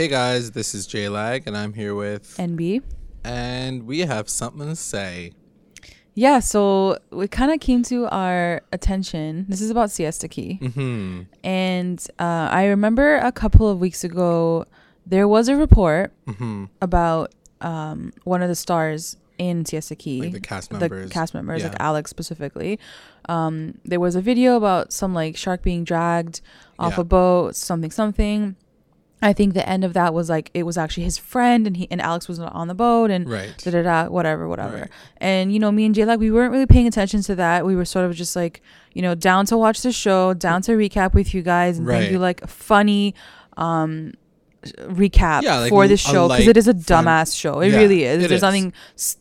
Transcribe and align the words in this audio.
Hey 0.00 0.08
guys, 0.08 0.52
this 0.52 0.74
is 0.74 0.86
J 0.86 1.10
Lag, 1.10 1.46
and 1.46 1.54
I'm 1.54 1.74
here 1.74 1.94
with, 1.94 2.34
NB. 2.38 2.82
and 3.22 3.82
we 3.86 3.98
have 3.98 4.30
something 4.30 4.66
to 4.66 4.74
say. 4.74 5.32
Yeah, 6.14 6.38
so 6.40 6.96
it 7.12 7.30
kind 7.30 7.52
of 7.52 7.60
came 7.60 7.82
to 7.82 8.06
our 8.06 8.62
attention. 8.72 9.44
This 9.50 9.60
is 9.60 9.68
about 9.68 9.90
Siesta 9.90 10.26
Key. 10.26 10.54
hmm 10.54 11.24
And 11.44 12.02
uh, 12.18 12.48
I 12.50 12.68
remember 12.68 13.16
a 13.18 13.30
couple 13.30 13.68
of 13.68 13.78
weeks 13.78 14.02
ago, 14.02 14.64
there 15.04 15.28
was 15.28 15.50
a 15.50 15.56
report 15.56 16.14
hmm 16.26 16.64
about 16.80 17.34
um, 17.60 18.14
one 18.24 18.40
of 18.40 18.48
the 18.48 18.54
stars 18.54 19.18
in 19.36 19.66
Siesta 19.66 19.96
Key. 19.96 20.22
Like 20.22 20.32
the 20.32 20.40
cast 20.40 20.72
members. 20.72 21.08
The 21.10 21.12
cast 21.12 21.34
members, 21.34 21.62
like 21.62 21.76
Alex 21.78 22.08
specifically. 22.08 22.78
Um, 23.28 23.76
there 23.84 24.00
was 24.00 24.16
a 24.16 24.22
video 24.22 24.56
about 24.56 24.94
some 24.94 25.12
like 25.12 25.36
shark 25.36 25.62
being 25.62 25.84
dragged 25.84 26.40
off 26.78 26.94
Yeah. 26.94 27.02
a 27.02 27.04
boat, 27.04 27.54
something, 27.54 27.90
something. 27.90 28.56
I 29.22 29.32
think 29.34 29.52
the 29.54 29.68
end 29.68 29.84
of 29.84 29.92
that 29.92 30.14
was 30.14 30.30
like 30.30 30.50
it 30.54 30.62
was 30.62 30.78
actually 30.78 31.04
his 31.04 31.18
friend, 31.18 31.66
and 31.66 31.76
he 31.76 31.86
and 31.90 32.00
Alex 32.00 32.26
was 32.28 32.38
on 32.40 32.68
the 32.68 32.74
boat, 32.74 33.10
and 33.10 33.28
Right. 33.28 33.52
da 33.62 33.70
da 33.70 33.82
da, 33.82 34.08
whatever, 34.08 34.48
whatever. 34.48 34.76
Right. 34.78 34.90
And 35.18 35.52
you 35.52 35.58
know, 35.58 35.70
me 35.70 35.84
and 35.84 35.94
Jay, 35.94 36.04
like, 36.06 36.20
we 36.20 36.30
weren't 36.30 36.52
really 36.52 36.66
paying 36.66 36.86
attention 36.86 37.20
to 37.22 37.34
that. 37.36 37.66
We 37.66 37.76
were 37.76 37.84
sort 37.84 38.06
of 38.06 38.14
just 38.14 38.34
like, 38.34 38.62
you 38.94 39.02
know, 39.02 39.14
down 39.14 39.44
to 39.46 39.58
watch 39.58 39.82
the 39.82 39.92
show, 39.92 40.32
down 40.32 40.62
to 40.62 40.72
recap 40.72 41.12
with 41.14 41.34
you 41.34 41.42
guys, 41.42 41.78
and 41.78 41.86
Right. 41.86 42.00
think 42.00 42.12
you 42.12 42.18
like 42.18 42.46
funny 42.48 43.14
um 43.58 44.12
recap 44.88 45.42
Yeah, 45.42 45.58
like 45.60 45.70
for 45.70 45.88
this 45.88 46.00
show 46.00 46.28
because 46.28 46.46
it 46.46 46.56
is 46.56 46.68
a 46.68 46.74
dumbass 46.74 47.34
show. 47.38 47.60
It 47.60 47.72
Yeah, 47.72 47.78
really 47.78 48.04
is. 48.04 48.24
it 48.24 48.28
there's 48.28 48.38
is. 48.38 48.42
nothing. 48.42 48.72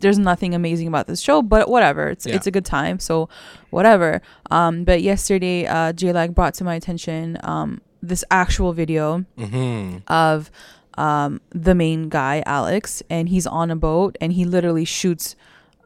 There's 0.01 0.19
nothing 0.19 0.53
amazing 0.53 0.87
about 0.87 1.07
this 1.07 1.21
show, 1.21 1.41
but 1.41 1.69
whatever. 1.69 2.09
It's 2.09 2.25
Yeah. 2.25 2.35
it's 2.35 2.47
a 2.47 2.51
good 2.51 2.65
time. 2.65 2.99
So 2.99 3.29
whatever. 3.69 4.21
Um, 4.51 4.83
but 4.83 5.01
yesterday, 5.01 5.65
uh, 5.65 5.93
Jay 5.93 6.11
like 6.11 6.33
brought 6.35 6.53
to 6.55 6.63
my 6.63 6.75
attention 6.75 7.37
um 7.43 7.81
this 8.01 8.23
actual 8.31 8.73
video 8.73 9.25
hmm 9.37 9.97
of 10.07 10.49
um, 10.97 11.39
the 11.51 11.73
main 11.75 12.09
guy, 12.09 12.43
Alex, 12.45 13.01
and 13.09 13.29
he's 13.29 13.47
on 13.47 13.71
a 13.71 13.75
boat 13.75 14.17
and 14.19 14.33
he 14.33 14.43
literally 14.45 14.85
shoots 14.85 15.35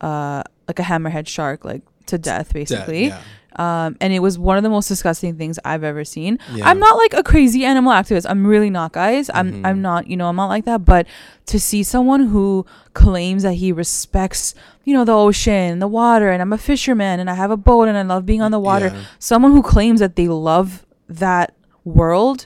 uh, 0.01 0.41
like 0.67 0.79
a 0.79 0.83
hammerhead 0.83 1.27
shark, 1.27 1.63
like 1.63 1.81
to 2.07 2.17
death, 2.17 2.51
basically. 2.53 3.07
yeah. 3.07 3.21
Um, 3.55 3.95
and 4.01 4.11
it 4.11 4.17
was 4.19 4.39
one 4.39 4.57
of 4.57 4.63
the 4.63 4.69
most 4.69 4.87
disgusting 4.87 5.37
things 5.37 5.59
I've 5.63 5.83
ever 5.83 6.03
seen. 6.03 6.39
Yeah. 6.51 6.67
I'm 6.67 6.79
not 6.79 6.97
like 6.97 7.13
a 7.13 7.21
crazy 7.21 7.63
animal 7.65 7.91
activist. 7.93 8.25
I'm 8.27 8.47
really 8.47 8.71
not, 8.71 8.93
guys. 8.93 9.29
I'm 9.31 9.53
Mhm. 9.53 9.65
I'm 9.67 9.81
not. 9.83 10.07
You 10.07 10.17
know, 10.17 10.27
I'm 10.27 10.35
not 10.35 10.47
like 10.47 10.65
that. 10.65 10.83
But 10.83 11.05
to 11.45 11.59
see 11.59 11.83
someone 11.83 12.27
who 12.29 12.65
claims 12.95 13.43
that 13.43 13.53
he 13.53 13.71
respects, 13.71 14.55
you 14.85 14.95
know, 14.95 15.05
the 15.05 15.13
ocean, 15.15 15.77
the 15.77 15.87
water, 15.87 16.31
and 16.31 16.41
I'm 16.41 16.51
a 16.51 16.57
fisherman 16.57 17.19
and 17.19 17.29
I 17.29 17.35
have 17.35 17.51
a 17.51 17.57
boat 17.57 17.87
and 17.87 17.95
I 17.95 18.01
love 18.01 18.25
being 18.25 18.41
on 18.41 18.49
the 18.49 18.59
water. 18.59 18.87
Yeah. 18.87 19.01
Someone 19.19 19.51
who 19.51 19.61
claims 19.61 19.99
that 19.99 20.15
they 20.15 20.27
love 20.27 20.83
that 21.07 21.53
world. 21.83 22.45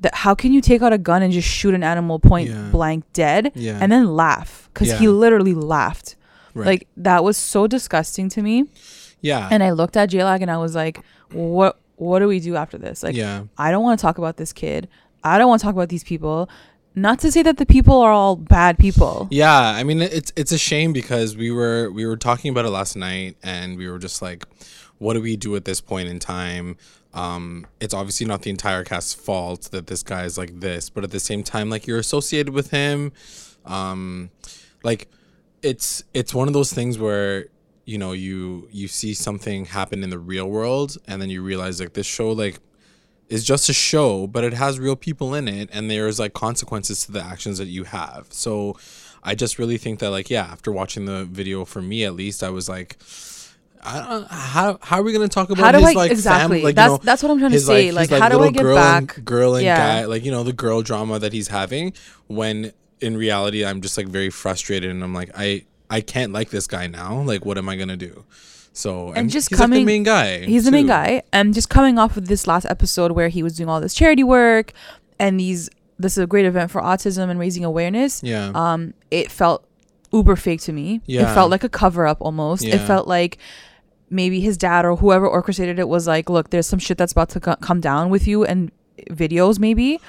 That 0.00 0.14
how 0.14 0.34
can 0.34 0.52
you 0.52 0.60
take 0.60 0.82
out 0.82 0.92
a 0.92 0.98
gun 0.98 1.22
and 1.22 1.32
just 1.32 1.48
shoot 1.48 1.72
an 1.74 1.82
animal 1.82 2.18
point 2.18 2.50
Yeah. 2.50 2.68
blank 2.70 3.04
dead 3.14 3.52
Yeah. 3.54 3.78
and 3.80 3.90
then 3.90 4.14
laugh 4.14 4.68
because 4.74 4.92
he 4.98 5.08
literally 5.08 5.54
laughed. 5.54 6.16
Right. 6.54 6.66
Like 6.66 6.88
that 6.98 7.24
was 7.24 7.36
so 7.38 7.66
disgusting 7.66 8.28
to 8.30 8.42
me. 8.42 8.64
yeah. 9.22 9.48
And 9.50 9.62
I 9.62 9.70
looked 9.70 9.96
at 9.96 10.10
J-Lag 10.10 10.42
and 10.42 10.50
I 10.50 10.58
was 10.58 10.74
like, 10.74 11.00
what 11.32 11.78
what 11.96 12.18
do 12.18 12.28
we 12.28 12.40
do 12.40 12.56
after 12.56 12.76
this? 12.76 13.02
Like 13.02 13.16
yeah. 13.16 13.44
I 13.56 13.70
don't 13.70 13.82
want 13.82 13.98
to 13.98 14.02
talk 14.02 14.18
about 14.18 14.36
this 14.36 14.52
kid. 14.52 14.86
I 15.24 15.38
don't 15.38 15.48
want 15.48 15.60
to 15.60 15.64
talk 15.64 15.74
about 15.74 15.88
these 15.88 16.04
people. 16.04 16.48
Not 16.94 17.18
to 17.20 17.32
say 17.32 17.42
that 17.42 17.56
the 17.56 17.66
people 17.66 18.00
are 18.00 18.10
all 18.12 18.36
bad 18.36 18.78
people. 18.78 19.28
Yeah, 19.30 19.58
I 19.58 19.82
mean 19.82 20.00
it's 20.02 20.30
it's 20.36 20.52
a 20.52 20.58
shame 20.58 20.92
because 20.92 21.36
we 21.36 21.50
were 21.50 21.90
we 21.90 22.04
were 22.06 22.16
talking 22.18 22.50
about 22.50 22.66
it 22.66 22.70
last 22.70 22.96
night 22.96 23.36
and 23.42 23.78
we 23.78 23.88
were 23.88 23.98
just 23.98 24.20
like 24.20 24.44
what 24.98 25.14
do 25.14 25.20
we 25.20 25.36
do 25.36 25.56
at 25.56 25.64
this 25.64 25.80
point 25.80 26.08
in 26.08 26.18
time? 26.18 26.76
Um 27.14 27.66
it's 27.80 27.94
obviously 27.94 28.26
not 28.26 28.42
the 28.42 28.50
entire 28.50 28.84
cast's 28.84 29.14
fault 29.14 29.62
that 29.72 29.86
this 29.86 30.02
guy 30.02 30.24
is 30.24 30.36
like 30.36 30.60
this, 30.60 30.90
but 30.90 31.04
at 31.04 31.10
the 31.10 31.20
same 31.20 31.42
time 31.42 31.70
like 31.70 31.86
you're 31.86 31.98
associated 31.98 32.52
with 32.52 32.70
him 32.70 33.12
um 33.64 34.30
like 34.84 35.08
it's 35.62 36.04
it's 36.14 36.32
one 36.32 36.46
of 36.46 36.54
those 36.54 36.72
things 36.72 36.98
where 36.98 37.46
you 37.84 37.98
know 37.98 38.12
you 38.12 38.68
you 38.70 38.88
see 38.88 39.14
something 39.14 39.64
happen 39.64 40.02
in 40.04 40.10
the 40.10 40.18
real 40.18 40.46
world 40.46 40.96
and 41.08 41.20
then 41.20 41.30
you 41.30 41.42
realize 41.42 41.80
like 41.80 41.94
this 41.94 42.06
show 42.06 42.30
like 42.30 42.60
is 43.28 43.44
just 43.44 43.68
a 43.68 43.72
show, 43.72 44.26
but 44.26 44.44
it 44.44 44.52
has 44.52 44.78
real 44.78 44.96
people 44.96 45.34
in 45.34 45.48
it, 45.48 45.68
and 45.72 45.90
there's 45.90 46.18
like 46.18 46.32
consequences 46.32 47.04
to 47.06 47.12
the 47.12 47.22
actions 47.22 47.58
that 47.58 47.66
you 47.66 47.84
have. 47.84 48.26
So, 48.30 48.78
I 49.22 49.34
just 49.34 49.58
really 49.58 49.78
think 49.78 49.98
that 50.00 50.10
like 50.10 50.30
yeah, 50.30 50.44
after 50.44 50.70
watching 50.70 51.06
the 51.06 51.24
video, 51.24 51.64
for 51.64 51.82
me 51.82 52.04
at 52.04 52.14
least, 52.14 52.42
I 52.42 52.50
was 52.50 52.68
like, 52.68 52.96
how 53.82 54.78
how 54.82 54.98
are 54.98 55.02
we 55.02 55.12
gonna 55.12 55.28
talk 55.28 55.50
about 55.50 55.64
How 55.64 55.72
do 55.72 55.78
his 55.78 55.88
I 55.88 55.92
like 55.92 56.10
exactly? 56.10 56.62
Like, 56.62 56.74
that's 56.74 56.90
you 56.90 56.96
know, 56.98 57.00
that's 57.04 57.22
what 57.22 57.30
I'm 57.32 57.38
trying 57.38 57.50
to 57.50 57.54
his, 57.56 57.66
say. 57.66 57.86
his, 57.86 57.94
Like, 57.94 58.10
how 58.10 58.28
do 58.28 58.42
I 58.42 58.50
get 58.50 58.62
girl 58.62 58.76
back? 58.76 59.16
and, 59.16 59.24
girl 59.24 59.54
and 59.54 59.64
Yeah. 59.64 59.76
guy, 60.02 60.04
like 60.06 60.24
you 60.24 60.30
know 60.30 60.42
the 60.42 60.52
girl 60.52 60.82
drama 60.82 61.18
that 61.18 61.32
he's 61.32 61.48
having 61.48 61.92
when 62.26 62.72
in 63.00 63.16
reality 63.16 63.64
I'm 63.64 63.80
just 63.80 63.96
like 63.96 64.08
very 64.08 64.30
frustrated 64.30 64.90
and 64.90 65.02
I'm 65.04 65.14
like 65.14 65.30
I 65.36 65.64
I 65.90 66.00
can't 66.00 66.32
like 66.32 66.50
this 66.50 66.66
guy 66.66 66.86
now. 66.86 67.20
Like 67.22 67.44
what 67.44 67.58
am 67.58 67.68
I 67.68 67.76
gonna 67.76 67.96
do? 67.96 68.24
So 68.72 69.12
And 69.12 69.30
just 69.30 69.48
he's 69.48 69.58
like 69.58 69.64
coming- 69.64 69.80
the 69.80 69.86
main 69.86 70.02
guy. 70.02 70.40
He's 70.44 70.64
the 70.66 70.70
main 70.70 70.84
too. 70.84 70.88
guy, 70.88 71.22
and 71.32 71.54
just 71.54 71.70
coming 71.70 71.98
off 71.98 72.16
of 72.16 72.28
this 72.28 72.46
last 72.46 72.66
episode 72.66 73.12
where 73.12 73.28
he 73.28 73.42
was 73.42 73.56
doing 73.56 73.68
all 73.68 73.80
this 73.80 73.94
charity 73.94 74.22
work, 74.24 74.72
and 75.18 75.40
these 75.40 75.70
this 75.98 76.12
is 76.18 76.22
a 76.22 76.26
great 76.26 76.44
event 76.44 76.70
for 76.70 76.82
autism 76.82 77.30
and 77.30 77.40
raising 77.40 77.64
awareness. 77.64 78.22
Yeah. 78.22 78.50
Um, 78.54 78.92
it 79.10 79.30
felt 79.32 79.64
uber 80.12 80.36
fake 80.36 80.60
to 80.62 80.72
me. 80.72 81.00
It 81.06 81.24
felt 81.34 81.50
like 81.50 81.64
a 81.64 81.68
cover 81.68 82.06
up 82.06 82.18
almost. 82.20 82.64
It 82.64 82.78
felt 82.78 83.06
like 83.08 83.38
maybe 84.10 84.40
his 84.40 84.56
dad 84.56 84.84
or 84.84 84.96
whoever 84.96 85.26
orchestrated 85.26 85.78
it 85.78 85.88
was 85.88 86.06
like, 86.06 86.30
look, 86.30 86.50
there's 86.50 86.66
some 86.66 86.78
shit 86.78 86.96
that's 86.96 87.12
about 87.12 87.28
to 87.30 87.40
co- 87.40 87.56
come 87.56 87.80
down 87.80 88.08
with 88.10 88.26
you 88.28 88.44
and 88.44 88.70
videos 89.10 89.58
maybe. 89.58 90.00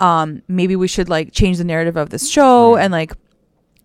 Um, 0.00 0.42
maybe 0.48 0.76
we 0.76 0.88
should 0.88 1.08
like 1.08 1.32
change 1.32 1.58
the 1.58 1.64
narrative 1.64 1.96
of 1.96 2.10
this 2.10 2.28
show 2.28 2.74
Right. 2.74 2.84
and 2.84 2.92
like 2.92 3.12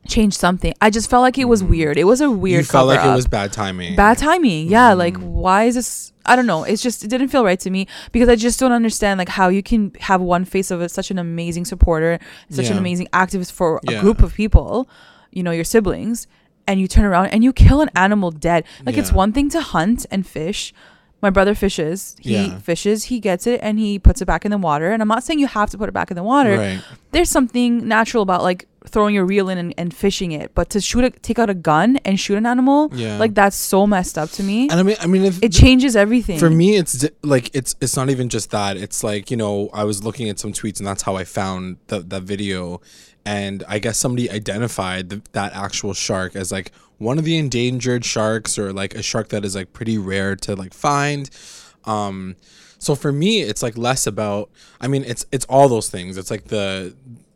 change 0.07 0.33
something. 0.33 0.73
I 0.81 0.89
just 0.89 1.09
felt 1.09 1.21
like 1.21 1.37
it 1.37 1.45
was 1.45 1.61
Mhm. 1.61 1.69
weird. 1.69 1.97
It 1.97 2.05
was 2.05 2.19
a 2.21 2.31
weird 2.31 2.61
you 2.61 2.65
felt 2.65 2.87
like 2.87 2.99
cover-up. 2.99 3.13
it 3.13 3.15
was 3.15 3.27
bad 3.27 3.51
timing. 3.53 3.95
bad 3.95 4.17
timing 4.17 4.69
yeah 4.69 4.93
like 4.93 5.15
Mhm. 5.15 5.23
why 5.23 5.65
is 5.65 5.75
this 5.75 6.13
i 6.25 6.35
don't 6.35 6.45
know 6.47 6.63
it's 6.63 6.81
just 6.81 7.03
it 7.03 7.09
didn't 7.09 7.27
feel 7.27 7.43
right 7.43 7.59
to 7.59 7.69
me 7.69 7.85
because 8.11 8.29
i 8.29 8.35
just 8.35 8.59
don't 8.59 8.71
understand 8.71 9.17
like 9.17 9.29
how 9.29 9.49
you 9.49 9.61
can 9.61 9.91
have 9.99 10.21
one 10.21 10.45
face 10.45 10.71
of 10.71 10.81
it 10.81 10.89
such 10.89 11.11
an 11.11 11.19
amazing 11.19 11.65
supporter 11.65 12.17
such 12.49 12.69
an 12.69 12.77
amazing 12.77 13.07
activist 13.13 13.51
for 13.51 13.79
a 13.87 13.91
Yeah. 13.91 14.01
group 14.01 14.21
of 14.23 14.33
people 14.33 14.87
you 15.31 15.43
know 15.43 15.51
your 15.51 15.63
siblings 15.63 16.27
and 16.67 16.79
you 16.79 16.87
turn 16.87 17.05
around 17.05 17.27
and 17.27 17.43
you 17.43 17.51
kill 17.53 17.81
an 17.81 17.89
animal 17.95 18.31
dead 18.31 18.63
like 18.85 18.97
it's 18.97 19.11
one 19.11 19.31
thing 19.33 19.49
to 19.49 19.61
hunt 19.61 20.05
and 20.11 20.25
fish 20.27 20.73
my 21.21 21.29
brother 21.29 21.53
fishes 21.55 22.15
he 22.19 22.33
Yeah. 22.35 22.59
fishes 22.59 23.05
he 23.05 23.19
gets 23.19 23.45
it 23.47 23.59
and 23.63 23.77
he 23.79 23.99
puts 23.99 24.21
it 24.21 24.25
back 24.25 24.45
in 24.45 24.51
the 24.51 24.57
water 24.57 24.91
and 24.91 25.01
i'm 25.01 25.07
not 25.07 25.23
saying 25.23 25.39
you 25.39 25.47
have 25.47 25.69
to 25.71 25.77
put 25.77 25.89
it 25.89 25.93
back 25.93 26.11
in 26.11 26.15
the 26.15 26.23
water 26.23 26.57
Right. 26.57 26.81
there's 27.11 27.29
something 27.29 27.87
natural 27.87 28.23
about 28.23 28.41
like 28.43 28.67
throwing 28.87 29.13
your 29.13 29.25
reel 29.25 29.49
in 29.49 29.57
and, 29.57 29.73
and 29.77 29.93
fishing 29.93 30.31
it 30.31 30.55
but 30.55 30.69
to 30.69 30.79
shoot 30.79 31.03
a 31.03 31.09
take 31.09 31.37
out 31.37 31.49
a 31.49 31.53
gun 31.53 31.97
and 32.05 32.17
shoot 32.19 32.37
an 32.37 32.45
animal 32.45 32.89
Yeah. 32.93 33.17
like 33.17 33.33
that's 33.35 33.57
so 33.57 33.85
messed 33.85 34.17
up 34.17 34.29
to 34.31 34.41
me. 34.43 34.69
And 34.69 34.79
I 34.79 34.83
mean, 34.83 34.95
I 35.01 35.05
mean, 35.07 35.25
if 35.25 35.43
It 35.43 35.51
changes 35.51 35.95
everything. 35.97 36.39
for 36.39 36.49
me, 36.49 36.77
it's 36.77 36.93
di- 36.93 37.09
like 37.21 37.51
it's 37.53 37.75
it's 37.81 37.97
not 37.97 38.09
even 38.09 38.29
just 38.29 38.51
that. 38.51 38.77
It's 38.77 39.03
like 39.03 39.29
you 39.29 39.37
know, 39.37 39.69
I 39.73 39.83
was 39.83 40.01
looking 40.03 40.29
at 40.29 40.39
some 40.39 40.53
tweets, 40.53 40.79
and 40.79 40.87
that's 40.87 41.03
how 41.03 41.17
I 41.17 41.25
found 41.25 41.77
the, 41.87 41.99
that 41.99 42.23
video. 42.23 42.79
And 43.25 43.63
I 43.67 43.79
guess 43.79 43.97
somebody 43.97 44.29
identified 44.29 45.09
the, 45.09 45.21
that 45.33 45.53
actual 45.53 45.93
shark 45.93 46.35
as 46.35 46.51
like 46.51 46.71
one 46.97 47.17
of 47.17 47.25
the 47.25 47.37
endangered 47.37 48.03
sharks, 48.03 48.57
or 48.57 48.73
like 48.73 48.95
a 48.95 49.01
shark 49.01 49.29
that 49.29 49.45
is 49.45 49.55
like 49.55 49.73
pretty 49.73 49.97
rare 49.97 50.35
to 50.37 50.55
like 50.55 50.73
find. 50.73 51.29
Um, 51.85 52.35
so 52.77 52.95
for 52.95 53.11
me, 53.11 53.41
it's 53.41 53.61
like 53.63 53.77
less 53.77 54.07
about. 54.07 54.49
I 54.81 54.87
mean, 54.87 55.03
it's 55.05 55.25
it's 55.31 55.45
all 55.45 55.69
those 55.69 55.89
things. 55.89 56.17
It's 56.17 56.31
like 56.31 56.45
the 56.45 56.95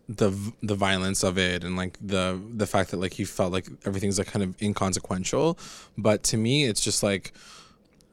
the 0.10 0.32
the 0.62 0.76
violence 0.76 1.24
of 1.24 1.38
it 1.38 1.64
and 1.64 1.78
like 1.78 1.98
the 2.02 2.40
the 2.54 2.68
fact 2.68 2.92
that 2.92 2.98
like 2.98 3.14
he 3.14 3.24
felt 3.24 3.54
like 3.54 3.68
everything's 3.86 4.18
like 4.18 4.28
kind 4.28 4.44
of 4.44 4.62
inconsequential 4.62 5.58
but 5.98 6.24
to 6.24 6.36
me 6.36 6.66
it's 6.66 6.82
just 6.82 7.04
like 7.04 7.32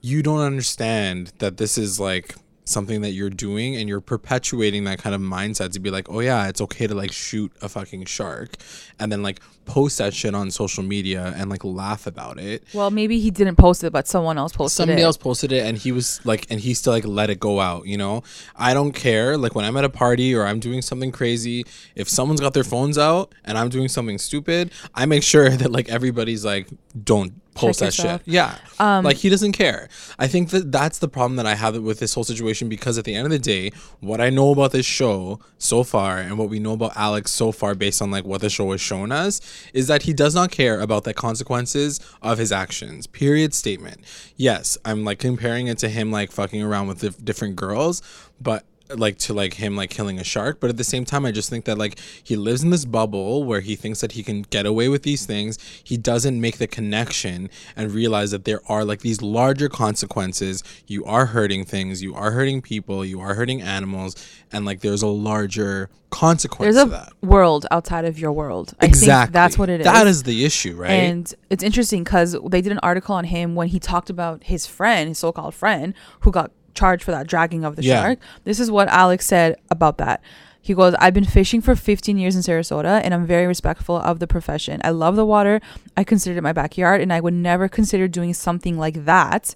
you 0.01 0.23
don't 0.23 0.41
understand 0.41 1.33
that 1.39 1.57
this 1.57 1.77
is 1.77 1.99
like 1.99 2.37
something 2.71 3.01
that 3.03 3.11
you're 3.11 3.31
doing 3.31 3.77
and 3.77 3.89
you're 3.89 4.01
perpetuating 4.01 4.85
that 4.85 4.99
kind 4.99 5.15
of 5.15 5.21
mindset 5.21 5.73
to 5.73 5.81
be 5.81 5.91
like 5.91 6.09
oh 6.11 6.21
yeah 6.21 6.49
it's 6.49 6.61
okay 6.61 6.87
to 6.87 6.95
like 6.95 7.13
shoot 7.13 7.53
a 7.63 7.69
fucking 7.69 8.05
shark 8.05 8.57
and 8.99 9.11
then 9.11 9.23
like 9.23 9.41
post 9.71 9.99
that 9.99 10.13
shit 10.13 10.35
on 10.35 10.51
social 10.51 10.83
media 10.83 11.33
and 11.37 11.49
like 11.49 11.65
laugh 11.65 12.07
about 12.07 12.41
it. 12.41 12.65
Well, 12.75 12.91
maybe 12.91 13.21
he 13.21 13.31
didn't 13.31 13.55
post 13.55 13.85
it, 13.85 13.93
but 13.93 14.09
someone 14.09 14.37
else 14.37 14.53
posted 14.53 14.77
somebody 14.77 15.03
it. 15.03 15.05
else 15.05 15.17
posted 15.17 15.53
it 15.53 15.65
and 15.65 15.79
he 15.79 15.93
was 15.93 16.21
like 16.25 16.47
and 16.51 16.59
he 16.59 16.75
still 16.75 16.93
like 16.93 17.07
let 17.07 17.31
it 17.31 17.39
go 17.39 17.61
out 17.61 17.87
you 17.87 17.97
know? 17.97 18.23
I 18.57 18.75
don't 18.75 18.93
care. 18.93 19.37
Like 19.37 19.55
when 19.55 19.65
i'm 19.65 19.77
at 19.77 19.85
a 19.85 19.89
party 19.89 20.35
or 20.35 20.45
i'm 20.45 20.61
doing 20.61 20.83
something 20.83 21.13
crazy 21.13 21.65
if 21.95 22.09
someone's 22.09 22.41
got 22.41 22.55
their 22.55 22.65
phones 22.65 22.99
out 22.99 23.35
and 23.45 23.57
i'm 23.57 23.69
doing 23.69 23.89
something 23.89 24.19
stupid 24.19 24.73
i 24.95 25.07
make 25.07 25.23
sure 25.23 25.49
that 25.61 25.71
like 25.71 25.89
everybody's 25.89 26.45
like 26.45 26.69
don't 27.05 27.33
post 27.61 27.81
that 27.81 27.87
yourself. 27.87 28.23
shit 28.25 28.33
yeah. 28.33 28.59
Um, 28.79 29.05
like 29.05 29.19
he 29.19 29.29
doesn't 29.29 29.53
care. 29.53 29.89
I 30.19 30.27
think 30.27 30.51
that 30.51 30.73
that's 30.73 30.99
the 30.99 31.09
problem 31.09 31.37
that 31.37 31.47
i 31.47 31.55
have 31.55 31.77
with 31.79 31.99
this 31.99 32.15
whole 32.15 32.25
situation 32.25 32.69
because 32.69 32.99
at 32.99 33.05
the 33.05 33.15
end 33.15 33.27
of 33.27 33.31
the 33.31 33.39
day 33.39 33.71
what 34.01 34.21
i 34.21 34.31
know 34.31 34.51
about 34.53 34.73
this 34.73 34.87
show 34.87 35.41
so 35.59 35.83
far 35.83 36.19
and 36.19 36.39
what 36.39 36.49
we 36.49 36.59
know 36.59 36.73
about 36.73 36.93
alex 36.97 37.31
so 37.31 37.53
far 37.53 37.75
based 37.75 38.01
on 38.01 38.11
like 38.11 38.25
what 38.25 38.41
the 38.41 38.51
show 38.51 38.71
has 38.71 38.81
shown 38.81 39.13
us 39.13 39.41
is 39.73 39.87
that 39.87 40.03
he 40.03 40.13
does 40.13 40.35
not 40.35 40.51
care 40.51 40.81
about 40.81 41.05
the 41.05 41.15
consequences 41.15 42.01
of 42.23 42.39
his 42.39 42.53
actions 42.53 43.07
period 43.07 43.55
statement. 43.55 44.01
Yes 44.37 44.79
i'm 44.85 45.05
like 45.05 45.19
comparing 45.19 45.67
it 45.67 45.79
to 45.79 45.89
him 45.89 46.11
like 46.11 46.31
fucking 46.33 46.63
around 46.63 46.89
with 46.89 47.25
different 47.25 47.57
girls 47.57 48.03
but 48.41 48.65
like 48.97 49.19
to 49.19 49.33
like 49.35 49.55
him 49.55 49.77
like 49.77 49.91
killing 49.91 50.19
a 50.19 50.25
shark 50.25 50.61
but 50.61 50.71
at 50.71 50.77
the 50.77 50.85
same 50.85 51.05
time 51.05 51.25
i 51.25 51.31
just 51.31 51.51
think 51.51 51.65
that 51.65 51.79
like 51.79 51.99
he 52.23 52.37
lives 52.37 52.63
in 52.63 52.71
this 52.71 52.85
bubble 52.85 53.45
where 53.45 53.61
he 53.61 53.77
thinks 53.77 54.01
that 54.01 54.13
he 54.13 54.23
can 54.23 54.43
get 54.43 54.67
away 54.67 54.89
with 54.89 55.03
these 55.03 55.27
things. 55.27 55.59
He 55.83 55.97
doesn't 55.97 56.41
make 56.41 56.59
the 56.59 56.67
connection 56.67 57.51
and 57.77 57.91
realize 57.93 58.31
that 58.31 58.45
there 58.45 58.61
are 58.69 58.85
like 58.85 59.01
these 59.01 59.23
larger 59.23 59.69
consequences. 59.69 60.63
You 60.87 61.05
are 61.05 61.27
hurting 61.27 61.65
things. 61.65 62.03
You 62.03 62.15
are 62.15 62.31
hurting 62.31 62.63
people. 62.63 63.05
You 63.05 63.21
are 63.21 63.35
hurting 63.35 63.63
animals. 63.63 64.15
And 64.53 64.65
like 64.65 64.81
there's 64.81 65.03
a 65.03 65.09
larger 65.09 65.91
consequence 66.11 66.75
There's 66.75 66.89
to 66.89 66.95
a 66.95 66.99
that. 66.99 67.13
world 67.23 67.67
outside 67.71 68.05
of 68.05 68.19
your 68.19 68.33
world. 68.33 68.75
I 68.81 68.87
exactly. 68.87 69.27
think 69.27 69.33
that's 69.33 69.57
what 69.57 69.71
it 69.71 69.81
is. 69.81 69.85
that 69.85 70.07
is. 70.07 70.25
the 70.25 70.45
issue 70.45 70.75
right? 70.75 70.91
And 70.91 71.33
it's 71.51 71.63
interesting 71.63 72.03
because 72.03 72.37
they 72.51 72.61
did 72.61 72.73
an 72.73 72.81
article 72.83 73.15
on 73.15 73.25
him 73.25 73.55
when 73.55 73.69
he 73.69 73.79
talked 73.79 74.11
about 74.11 74.45
his 74.45 74.67
friend, 74.67 75.09
his 75.09 75.19
so-called 75.19 75.55
friend, 75.55 75.95
who 76.21 76.33
got 76.33 76.51
charged 76.81 77.03
for 77.05 77.11
that 77.13 77.27
dragging 77.27 77.65
of 77.65 77.77
the 77.77 77.83
Yeah. 77.83 78.03
shark. 78.03 78.19
This 78.45 78.59
is 78.59 78.71
what 78.71 78.89
Alex 78.89 79.27
said 79.27 79.57
about 79.71 79.99
that. 79.99 80.21
He 80.63 80.75
goes, 80.75 80.95
I've 80.99 81.15
been 81.15 81.25
fishing 81.25 81.61
for 81.63 81.75
15 81.75 82.19
years 82.19 82.37
in 82.37 82.43
Sarasota 82.43 83.01
and 83.03 83.15
I'm 83.15 83.27
very 83.27 83.47
respectful 83.47 83.97
of 83.97 84.19
the 84.19 84.27
profession. 84.27 84.81
I 84.85 84.91
love 84.91 85.17
the 85.17 85.25
water. 85.25 85.61
I 85.97 86.05
consider 86.05 86.37
it 86.39 86.43
my 86.43 86.53
backyard 86.53 87.01
and 87.01 87.13
I 87.13 87.21
would 87.21 87.33
never 87.35 87.67
consider 87.69 88.09
doing 88.09 88.35
something 88.35 88.77
like 88.79 89.05
that. 89.07 89.55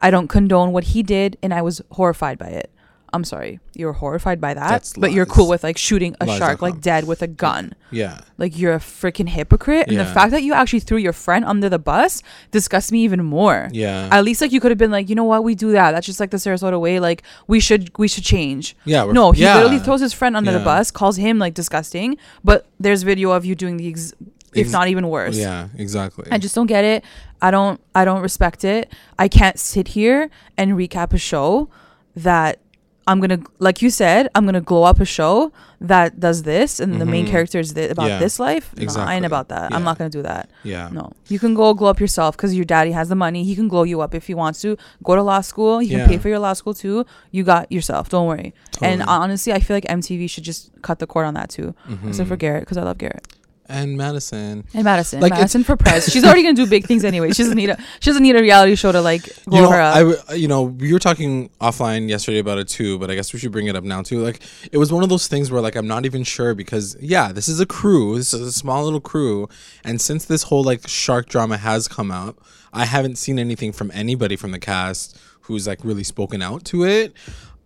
I 0.00 0.10
don't 0.10 0.28
condone 0.28 0.72
what 0.72 0.84
he 0.84 1.02
did 1.02 1.36
and 1.42 1.52
I 1.52 1.60
was 1.62 1.82
horrified 1.92 2.38
by 2.38 2.48
it. 2.48 2.70
I'm 3.16 3.24
sorry. 3.24 3.58
You're 3.74 3.92
horrified 3.94 4.40
by 4.40 4.54
that, 4.54 4.68
That's 4.68 4.92
but 4.92 5.10
you're 5.12 5.24
lies. 5.26 5.34
cool 5.34 5.48
with 5.48 5.64
like 5.64 5.76
shooting 5.76 6.14
a 6.20 6.26
Lies 6.26 6.38
shark 6.38 6.62
like 6.62 6.80
dead 6.80 7.02
with 7.10 7.20
a 7.22 7.26
gun. 7.26 7.72
yeah 7.90 8.20
Like 8.38 8.56
you're 8.56 8.74
a 8.74 8.78
freaking 8.78 9.28
hypocrite. 9.28 9.88
And 9.88 9.96
the 9.98 10.04
Yeah. 10.04 10.14
fact 10.14 10.30
that 10.30 10.42
you 10.44 10.52
actually 10.54 10.80
threw 10.80 10.98
your 10.98 11.12
friend 11.12 11.44
under 11.44 11.68
the 11.68 11.78
bus 11.78 12.22
disgusts 12.52 12.92
me 12.92 13.00
even 13.02 13.24
more. 13.24 13.68
yeah 13.72 14.08
At 14.12 14.22
least 14.24 14.40
like 14.40 14.52
you 14.52 14.60
could 14.60 14.70
have 14.70 14.78
been 14.78 14.92
like, 14.92 15.08
you 15.08 15.14
know 15.14 15.24
what, 15.32 15.42
we 15.42 15.54
do 15.56 15.72
that. 15.72 15.90
That's 15.92 16.06
just 16.06 16.20
like 16.20 16.30
the 16.30 16.36
Sarasota 16.36 16.78
way. 16.80 17.00
Like 17.00 17.22
we 17.48 17.58
should 17.58 17.90
we 17.98 18.06
should 18.08 18.24
change. 18.24 18.76
yeah 18.84 19.02
we're- 19.02 19.14
No, 19.14 19.32
he 19.32 19.42
yeah. 19.42 19.54
literally 19.56 19.80
throws 19.80 20.00
his 20.00 20.12
friend 20.12 20.36
under 20.36 20.52
the 20.52 20.58
Yeah. 20.58 20.64
bus, 20.72 20.90
calls 20.90 21.16
him 21.16 21.38
like 21.38 21.54
disgusting, 21.54 22.16
but 22.44 22.66
there's 22.78 23.02
video 23.02 23.32
of 23.32 23.44
you 23.44 23.54
doing 23.54 23.76
the 23.78 23.88
ex- 23.88 24.12
if 24.54 24.66
Ex- 24.66 24.72
not 24.72 24.88
even 24.88 25.08
worse. 25.08 25.36
yeah 25.36 25.68
exactly 25.76 26.26
I 26.30 26.38
just 26.38 26.54
don't 26.54 26.66
get 26.76 26.84
it. 26.84 27.04
I 27.42 27.50
don't 27.50 27.78
I 27.94 28.04
don't 28.06 28.22
respect 28.22 28.64
it. 28.64 28.90
I 29.18 29.28
can't 29.28 29.58
sit 29.58 29.88
here 29.88 30.30
and 30.56 30.72
recap 30.72 31.12
a 31.12 31.18
show 31.18 31.68
that 32.14 32.58
I'm 33.08 33.20
gonna 33.20 33.38
like 33.60 33.82
you 33.82 33.90
said, 33.90 34.28
I'm 34.34 34.44
gonna 34.46 34.60
glow 34.60 34.82
up 34.82 34.98
a 35.00 35.04
show 35.04 35.52
that 35.80 36.18
does 36.18 36.42
this 36.42 36.80
and 36.80 37.00
the 37.00 37.04
main 37.06 37.24
Mhm. 37.26 37.30
character 37.30 37.58
is 37.60 37.72
thi- 37.72 37.88
about 37.88 38.08
Yeah, 38.08 38.18
this 38.18 38.40
life. 38.40 38.74
No, 38.76 38.86
I 39.02 39.14
ain't 39.14 39.24
about 39.24 39.48
that. 39.50 39.70
Yeah. 39.70 39.76
I'm 39.76 39.84
not 39.84 39.96
gonna 39.98 40.10
do 40.10 40.22
that. 40.22 40.50
yeah 40.64 40.88
No. 40.90 41.12
You 41.28 41.38
can 41.38 41.54
go 41.54 41.72
glow 41.74 41.88
up 41.90 42.00
yourself 42.00 42.36
because 42.36 42.54
your 42.54 42.64
daddy 42.64 42.92
has 42.92 43.08
the 43.08 43.14
money. 43.14 43.44
He 43.44 43.54
can 43.54 43.68
glow 43.68 43.84
you 43.84 44.00
up 44.00 44.12
if 44.14 44.26
he 44.26 44.34
wants 44.34 44.60
to. 44.62 44.76
Go 45.04 45.14
to 45.14 45.22
law 45.22 45.40
school. 45.42 45.78
He 45.78 45.88
Yeah. 45.88 45.98
can 46.00 46.08
pay 46.08 46.18
for 46.18 46.28
your 46.28 46.40
law 46.40 46.54
school 46.54 46.74
too. 46.74 47.04
You 47.30 47.44
got 47.44 47.70
yourself. 47.70 48.08
Don't 48.08 48.26
worry. 48.26 48.52
And 48.82 49.02
honestly, 49.04 49.52
I 49.52 49.60
feel 49.60 49.76
like 49.76 49.86
MTV 49.88 50.26
should 50.28 50.44
just 50.44 50.70
cut 50.82 50.98
the 50.98 51.06
cord 51.06 51.26
on 51.26 51.34
that 51.34 51.48
too. 51.50 51.74
Except 52.08 52.28
for. 52.28 52.36
Garrett 52.36 52.62
because 52.62 52.76
I 52.76 52.82
love 52.82 52.98
Garrett. 52.98 53.26
And 53.68 53.96
madison 53.96 54.64
And 54.74 54.84
Madison. 54.84 55.20
Like, 55.20 55.32
Madison 55.32 55.64
for 55.64 55.76
press. 55.76 56.10
She's 56.10 56.24
already 56.24 56.42
gonna 56.42 56.54
do 56.54 56.66
big 56.66 56.86
things 56.86 57.04
anyway. 57.04 57.32
She 57.32 57.42
doesn't 57.42 57.56
need 57.56 57.70
a 57.70 57.78
she 58.00 58.10
doesn't 58.10 58.22
need 58.22 58.36
a 58.36 58.40
reality 58.40 58.74
show 58.76 58.92
to 58.92 59.00
like 59.00 59.22
glow 59.44 59.58
you 59.58 59.62
know, 59.64 59.70
her 59.70 59.80
up. 59.80 60.18
I 60.28 60.34
you 60.34 60.48
know, 60.48 60.62
we 60.62 60.92
were 60.92 60.98
talking 60.98 61.50
offline 61.60 62.08
yesterday 62.08 62.38
about 62.38 62.58
it 62.58 62.68
too, 62.68 62.98
but 62.98 63.10
I 63.10 63.14
guess 63.14 63.32
we 63.32 63.38
should 63.38 63.52
bring 63.52 63.66
it 63.66 63.76
up 63.76 63.84
now 63.84 64.02
too. 64.02 64.20
Like, 64.20 64.40
it 64.70 64.78
was 64.78 64.92
one 64.92 65.02
of 65.02 65.08
those 65.08 65.26
things 65.28 65.50
where 65.50 65.60
like 65.60 65.76
I'm 65.76 65.86
not 65.86 66.04
even 66.04 66.22
sure 66.22 66.54
because 66.54 66.96
yeah, 67.00 67.32
this 67.32 67.48
is 67.48 67.60
a 67.60 67.66
crew, 67.66 68.16
this 68.16 68.32
is 68.32 68.40
a 68.40 68.52
small 68.52 68.84
little 68.84 69.00
crew, 69.00 69.48
and 69.84 70.00
since 70.00 70.24
this 70.24 70.44
whole 70.44 70.62
like 70.62 70.86
shark 70.86 71.28
drama 71.28 71.56
has 71.56 71.88
come 71.88 72.10
out, 72.10 72.38
I 72.72 72.84
haven't 72.84 73.16
seen 73.16 73.38
anything 73.38 73.72
from 73.72 73.90
anybody 73.92 74.36
from 74.36 74.52
the 74.52 74.58
cast 74.60 75.18
who's 75.42 75.66
like 75.66 75.84
really 75.84 76.04
spoken 76.04 76.42
out 76.42 76.64
to 76.66 76.84
it. 76.84 77.12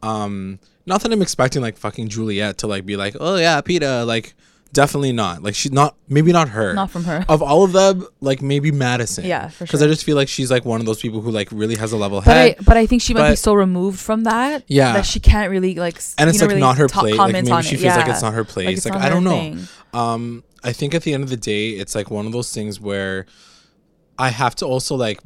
Um, 0.02 0.60
not 0.86 1.02
that 1.02 1.12
I'm 1.12 1.20
expecting 1.22 1.60
like 1.60 1.76
fucking 1.76 2.08
Juliette 2.08 2.58
to 2.58 2.66
like 2.66 2.86
be 2.86 2.96
like, 2.96 3.16
oh 3.20 3.36
yeah, 3.36 3.60
Peta, 3.60 4.04
like. 4.04 4.34
Definitely 4.72 5.12
not. 5.12 5.42
Like 5.42 5.54
she's 5.56 5.72
not. 5.72 5.96
Maybe 6.08 6.30
not 6.32 6.48
her. 6.50 6.74
Not 6.74 6.90
from 6.90 7.04
her. 7.04 7.24
Of 7.28 7.42
all 7.42 7.64
of 7.64 7.72
them, 7.72 8.06
like 8.20 8.40
maybe 8.40 8.70
Madison. 8.70 9.24
Yeah, 9.24 9.48
for 9.48 9.58
sure. 9.58 9.66
Because. 9.66 9.82
I 9.82 9.86
just 9.88 10.04
feel 10.04 10.14
like 10.16 10.28
she's 10.28 10.50
like 10.50 10.64
one 10.64 10.78
of 10.80 10.86
those 10.86 11.00
people 11.00 11.20
who 11.20 11.30
like 11.32 11.48
really 11.50 11.74
has 11.76 11.90
a 11.92 11.96
level 11.96 12.20
but 12.20 12.26
head. 12.34 12.56
I 12.60 12.62
but 12.62 12.76
I 12.76 12.86
think 12.86 13.02
she 13.02 13.12
might 13.12 13.30
be 13.30 13.36
so 13.36 13.54
removed 13.54 13.98
from 13.98 14.24
that 14.24 14.62
Yeah. 14.68 14.92
that 14.92 15.06
she 15.06 15.18
can't 15.18 15.50
really 15.50 15.74
like 15.74 15.96
and 16.18 16.26
you 16.26 16.30
it's 16.30 16.38
know, 16.38 16.44
like 16.46 16.48
really 16.50 16.60
not 16.60 16.76
her 16.78 16.86
ta- 16.86 17.00
place. 17.00 17.16
Like 17.16 17.32
maybe 17.32 17.62
she 17.62 17.76
feels 17.76 17.96
like 17.96 18.08
it's 18.08 18.22
not 18.22 18.34
her 18.34 18.44
place. 18.44 18.78
it's 18.78 18.86
Like, 18.86 18.94
I 19.02 19.08
don't 19.08 19.24
know. 19.24 19.30
thing. 19.30 19.58
Um, 19.92 20.44
I 20.62 20.72
think 20.72 20.94
at 20.94 21.02
the 21.02 21.14
end 21.14 21.24
of 21.24 21.30
the 21.30 21.36
day, 21.36 21.70
it's 21.70 21.94
like 21.96 22.10
one 22.10 22.26
of 22.26 22.32
those 22.32 22.52
things 22.52 22.80
where 22.80 23.26
I 24.18 24.28
have 24.28 24.54
to 24.56 24.66
also 24.66 24.94
like, 24.94 25.18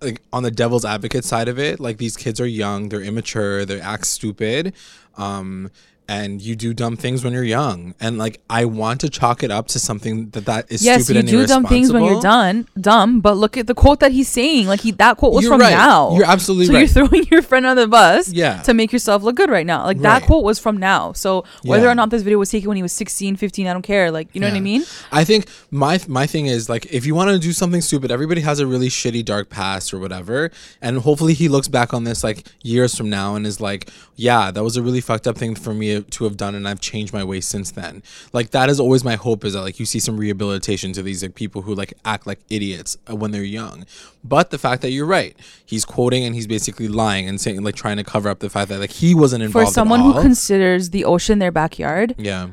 like 0.00 0.22
on 0.32 0.42
the 0.42 0.50
devil's 0.50 0.84
advocate 0.84 1.24
side 1.24 1.46
of 1.48 1.58
it. 1.58 1.78
Like 1.78 1.98
these 1.98 2.16
kids 2.16 2.40
are 2.40 2.46
young, 2.46 2.88
they're 2.88 3.02
immature, 3.02 3.64
they 3.64 3.80
act 3.80 4.06
stupid. 4.06 4.74
Um, 5.16 5.70
and 6.12 6.42
you 6.42 6.54
do 6.56 6.74
dumb 6.74 6.96
things 6.96 7.24
when 7.24 7.32
you're 7.32 7.42
young, 7.60 7.94
and 8.00 8.18
like 8.18 8.40
I 8.50 8.64
want 8.66 9.00
to 9.02 9.08
chalk 9.08 9.42
it 9.42 9.50
up 9.50 9.68
to 9.68 9.78
something 9.78 10.30
that 10.30 10.44
that 10.46 10.70
is 10.70 10.84
Yes, 10.84 11.04
stupid 11.04 11.14
you 11.30 11.38
and 11.40 11.48
do 11.48 11.52
dumb 11.52 11.64
things 11.66 11.92
when 11.92 12.04
you're 12.04 12.20
done, 12.20 12.66
dumb. 12.80 13.20
But 13.20 13.34
look 13.36 13.56
at 13.56 13.66
the 13.66 13.74
quote 13.74 14.00
that 14.00 14.12
he's 14.12 14.28
saying. 14.28 14.66
Like 14.66 14.80
he, 14.80 14.90
that 14.92 15.16
quote 15.16 15.32
was 15.32 15.44
You're 15.44 15.52
from 15.52 15.60
right. 15.60 15.70
now. 15.70 16.14
You're 16.16 16.26
absolutely 16.36 16.66
so 16.66 16.72
right. 16.74 16.80
you're 16.80 17.06
throwing 17.08 17.26
your 17.30 17.42
friend 17.42 17.64
under 17.66 17.82
the 17.82 17.88
bus, 17.88 18.28
Yeah. 18.32 18.60
to 18.62 18.74
make 18.74 18.92
yourself 18.92 19.22
look 19.22 19.36
good 19.36 19.50
right 19.50 19.66
now. 19.66 19.84
Like 19.84 20.00
that 20.00 20.18
Right. 20.20 20.26
quote 20.26 20.44
was 20.44 20.58
from 20.58 20.76
now. 20.76 21.12
So 21.12 21.44
whether 21.64 21.86
Yeah. 21.86 21.92
or 21.92 21.94
not 21.94 22.10
this 22.10 22.22
video 22.22 22.38
was 22.38 22.50
taken 22.50 22.68
when 22.68 22.76
he 22.76 22.82
was 22.82 22.92
16, 22.92 23.36
15, 23.36 23.66
I 23.66 23.72
don't 23.72 23.82
care. 23.82 24.10
Like 24.10 24.28
you 24.34 24.40
know 24.40 24.48
what 24.48 24.56
I 24.56 24.60
mean? 24.60 24.84
I 25.10 25.24
think 25.24 25.46
my 25.70 25.98
my 26.08 26.26
thing 26.26 26.46
is 26.46 26.68
like 26.68 26.86
if 26.92 27.06
you 27.06 27.14
want 27.14 27.30
to 27.30 27.38
do 27.38 27.52
something 27.52 27.80
stupid, 27.80 28.10
everybody 28.10 28.40
has 28.42 28.58
a 28.60 28.66
really 28.66 28.88
shitty 28.88 29.24
dark 29.24 29.48
past 29.48 29.94
or 29.94 29.98
whatever, 29.98 30.50
and 30.80 30.98
hopefully 30.98 31.34
he 31.34 31.48
looks 31.48 31.68
back 31.68 31.94
on 31.94 32.04
this 32.04 32.22
like 32.22 32.46
years 32.62 32.94
from 32.96 33.08
now 33.08 33.34
and 33.36 33.46
is 33.46 33.60
like, 33.60 33.88
yeah, 34.16 34.50
that 34.50 34.62
was 34.62 34.76
a 34.76 34.82
really 34.82 35.00
fucked 35.00 35.26
up 35.26 35.36
thing 35.38 35.54
for 35.54 35.72
me 35.74 36.01
to 36.10 36.24
have 36.24 36.36
done, 36.36 36.54
and 36.54 36.68
I've 36.68 36.80
changed 36.80 37.12
my 37.12 37.24
ways 37.24 37.46
since 37.46 37.70
then. 37.70 38.02
Like 38.32 38.50
that 38.50 38.68
is 38.68 38.78
always 38.80 39.04
my 39.04 39.16
hope 39.16 39.44
is 39.44 39.52
that 39.54 39.62
like 39.62 39.78
you 39.80 39.86
see 39.86 39.98
some 39.98 40.16
rehabilitation 40.16 40.92
to 40.94 41.02
these 41.02 41.22
like 41.22 41.34
people 41.34 41.62
who 41.62 41.74
like 41.74 41.94
act 42.04 42.26
like 42.26 42.40
idiots 42.50 42.96
uh, 43.10 43.16
when 43.16 43.30
they're 43.30 43.42
young. 43.42 43.86
But 44.24 44.50
the 44.50 44.58
fact 44.58 44.82
that 44.82 44.90
you're 44.90 45.06
right, 45.06 45.36
he's 45.64 45.84
quoting 45.84 46.24
and 46.24 46.34
he's 46.34 46.46
basically 46.46 46.88
lying 46.88 47.28
and 47.28 47.40
saying 47.40 47.62
like 47.62 47.74
trying 47.74 47.96
to 47.96 48.04
cover 48.04 48.28
up 48.28 48.40
the 48.40 48.50
fact 48.50 48.68
that 48.68 48.78
like 48.78 48.90
he 48.90 49.14
wasn't 49.14 49.42
involved. 49.42 49.68
For 49.68 49.72
someone 49.72 50.00
who 50.00 50.12
considers 50.20 50.90
the 50.90 51.04
ocean 51.04 51.38
their 51.38 51.52
backyard 51.52 52.14
yeah, 52.18 52.50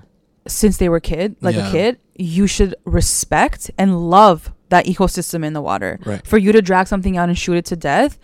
since 0.47 0.77
they 0.77 0.89
were 0.89 0.99
kid, 0.99 1.35
like 1.41 1.55
Yeah. 1.55 1.69
a 1.69 1.71
kid, 1.71 1.99
you 2.15 2.47
should 2.47 2.75
respect 2.85 3.69
and 3.77 4.09
love 4.09 4.51
that 4.69 4.85
ecosystem 4.85 5.45
in 5.45 5.53
the 5.53 5.61
water. 5.61 5.99
Right. 6.05 6.25
For 6.25 6.37
you 6.37 6.51
to 6.51 6.61
drag 6.61 6.87
something 6.87 7.17
out 7.17 7.29
and 7.29 7.37
shoot 7.37 7.53
it 7.53 7.65
to 7.65 7.75
death, 7.75 8.17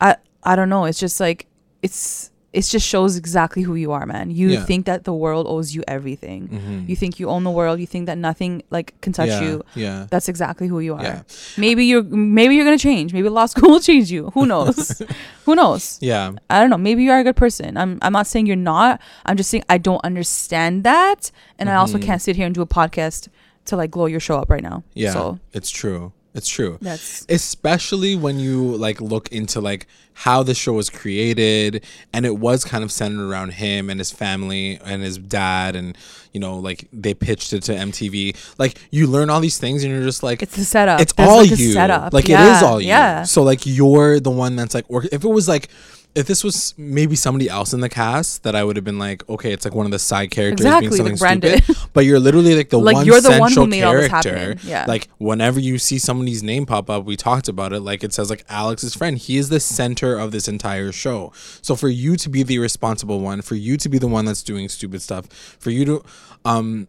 I 0.00 0.16
I 0.42 0.56
don't 0.56 0.68
know. 0.68 0.84
It's 0.86 0.98
just 0.98 1.20
like 1.20 1.46
it's 1.82 2.31
it 2.52 2.62
just 2.66 2.86
shows 2.86 3.16
exactly 3.16 3.62
who 3.62 3.74
you 3.76 3.92
are, 3.92 4.04
man. 4.04 4.30
You 4.30 4.48
Yeah. 4.50 4.64
think 4.66 4.84
that 4.86 5.04
the 5.04 5.14
world 5.14 5.46
owes 5.48 5.74
you 5.74 5.82
everything. 5.88 6.48
Mhm. 6.48 6.88
You 6.88 6.96
think 6.96 7.18
you 7.18 7.28
own 7.30 7.44
the 7.44 7.50
world. 7.50 7.80
You 7.80 7.86
think 7.86 8.04
that 8.06 8.18
nothing 8.18 8.62
like 8.70 8.92
can 9.00 9.12
touch 9.14 9.28
yeah, 9.28 9.40
you. 9.42 9.62
Yeah. 9.74 10.06
That's 10.10 10.28
exactly 10.28 10.68
who 10.68 10.78
you 10.80 10.92
are. 10.94 11.02
Yeah. 11.02 11.22
Maybe 11.56 11.86
you're 11.86 12.02
maybe 12.02 12.54
you're 12.54 12.66
gonna 12.66 12.76
change. 12.90 13.12
Maybe 13.14 13.28
law 13.30 13.46
school 13.52 13.70
will 13.70 13.80
change 13.80 14.10
you. 14.12 14.30
Who 14.34 14.44
knows? 14.46 15.00
who 15.46 15.54
knows? 15.54 15.98
Yeah. 16.02 16.32
I 16.50 16.60
don't 16.60 16.68
know. 16.70 16.76
Maybe 16.78 17.02
you 17.04 17.10
are 17.10 17.20
a 17.20 17.24
good 17.24 17.36
person. 17.36 17.76
I'm 17.76 17.98
I'm 18.02 18.12
not 18.12 18.26
saying 18.26 18.46
you're 18.46 18.56
not. 18.74 19.00
I'm 19.26 19.36
just 19.36 19.48
saying 19.50 19.64
I 19.68 19.78
don't 19.78 20.04
understand 20.04 20.84
that, 20.84 21.30
and 21.58 21.70
I 21.70 21.76
also 21.76 21.96
Mhm. 21.98 22.02
can't 22.02 22.20
sit 22.22 22.36
here 22.36 22.46
and 22.46 22.54
do 22.54 22.62
a 22.62 22.66
podcast 22.66 23.28
to 23.64 23.76
like 23.76 23.90
glow 23.90 24.06
your 24.06 24.20
show 24.20 24.36
up 24.36 24.50
right 24.50 24.62
now. 24.62 24.82
Yeah. 24.94 25.12
So 25.12 25.38
It's 25.52 25.70
true. 25.70 26.12
It's 26.34 26.48
true. 26.48 26.78
that's 26.80 27.26
especially 27.28 28.16
when 28.16 28.38
you 28.38 28.76
like 28.76 29.00
look 29.00 29.30
into 29.32 29.60
like 29.60 29.86
how 30.14 30.42
the 30.42 30.54
show 30.54 30.74
was 30.74 30.88
created 30.90 31.84
and 32.12 32.24
it 32.26 32.36
was 32.38 32.64
kind 32.64 32.84
of 32.84 32.92
centered 32.92 33.26
around 33.26 33.52
him 33.54 33.88
and 33.90 33.98
his 34.00 34.10
family 34.12 34.78
and 34.84 35.02
his 35.02 35.16
dad 35.18 35.74
and 35.76 35.96
you 36.32 36.40
know 36.40 36.58
like 36.58 36.86
they 36.92 37.14
pitched 37.14 37.52
it 37.52 37.62
to 37.64 37.72
MTV 37.72 38.36
like 38.58 38.78
you 38.90 39.06
learn 39.06 39.30
all 39.30 39.40
these 39.40 39.58
things 39.58 39.84
and 39.84 39.92
you're 39.92 40.02
just 40.02 40.22
like 40.22 40.42
it's 40.42 40.56
the 40.56 40.64
setup. 40.64 41.00
it's 41.00 41.12
There's, 41.14 41.28
all 41.28 41.38
like, 41.38 41.50
you 41.50 41.72
Setup. 41.72 42.12
like 42.12 42.28
yeah. 42.28 42.46
it 42.52 42.56
is 42.56 42.62
all 42.62 42.80
you 42.80 42.88
Yeah. 42.88 43.22
so 43.24 43.42
like 43.42 43.60
you're 43.64 44.20
the 44.20 44.30
one 44.30 44.56
that's 44.56 44.74
like 44.74 44.84
or 44.88 45.04
if 45.12 45.24
it 45.24 45.28
was 45.28 45.48
like 45.48 45.68
if 46.14 46.26
this 46.26 46.44
was 46.44 46.74
maybe 46.76 47.16
somebody 47.16 47.48
else 47.48 47.72
in 47.72 47.80
the 47.80 47.88
cast 47.88 48.42
that 48.42 48.54
I 48.54 48.64
would 48.64 48.76
have 48.76 48.84
been 48.84 48.98
like 48.98 49.26
okay 49.28 49.52
it's 49.52 49.64
like 49.64 49.74
one 49.74 49.86
of 49.86 49.92
the 49.92 49.98
side 49.98 50.30
characters 50.30 50.66
Exactly, 50.66 51.00
being 51.00 51.16
something 51.16 51.60
stupid. 51.62 51.88
But 51.94 52.04
you're 52.04 52.20
literally 52.20 52.54
like 52.54 52.68
the 52.68 52.78
Like, 52.78 52.96
one 52.96 53.06
you're 53.06 53.20
the 53.20 53.38
one 53.38 53.50
central 53.50 53.66
this 53.66 54.08
character. 54.08 54.56
Yeah. 54.62 54.84
like 54.86 55.08
whenever 55.18 55.58
you 55.58 55.78
see 55.78 55.98
somebody's 55.98 56.42
name 56.42 56.66
pop 56.66 56.90
up 56.90 57.04
we 57.04 57.16
talked 57.16 57.48
about 57.48 57.72
it 57.72 57.80
like 57.80 58.04
it 58.04 58.12
says 58.12 58.28
like 58.28 58.44
Alex's 58.48 58.94
friend. 58.94 59.16
He 59.16 59.38
is 59.38 59.48
the 59.48 59.60
center 59.60 60.18
of 60.18 60.32
this 60.32 60.48
entire 60.48 60.92
show. 60.92 61.32
So 61.62 61.76
for 61.76 61.88
you 61.88 62.16
to 62.16 62.28
be 62.28 62.42
the 62.42 62.58
responsible 62.58 63.20
one 63.20 63.40
for 63.42 63.54
you 63.54 63.76
to 63.78 63.88
be 63.88 63.98
the 63.98 64.08
one 64.08 64.24
that's 64.24 64.42
doing 64.42 64.68
stupid 64.68 65.00
stuff 65.02 65.26
for 65.58 65.70
you 65.70 65.84
to 65.84 66.04
um 66.44 66.88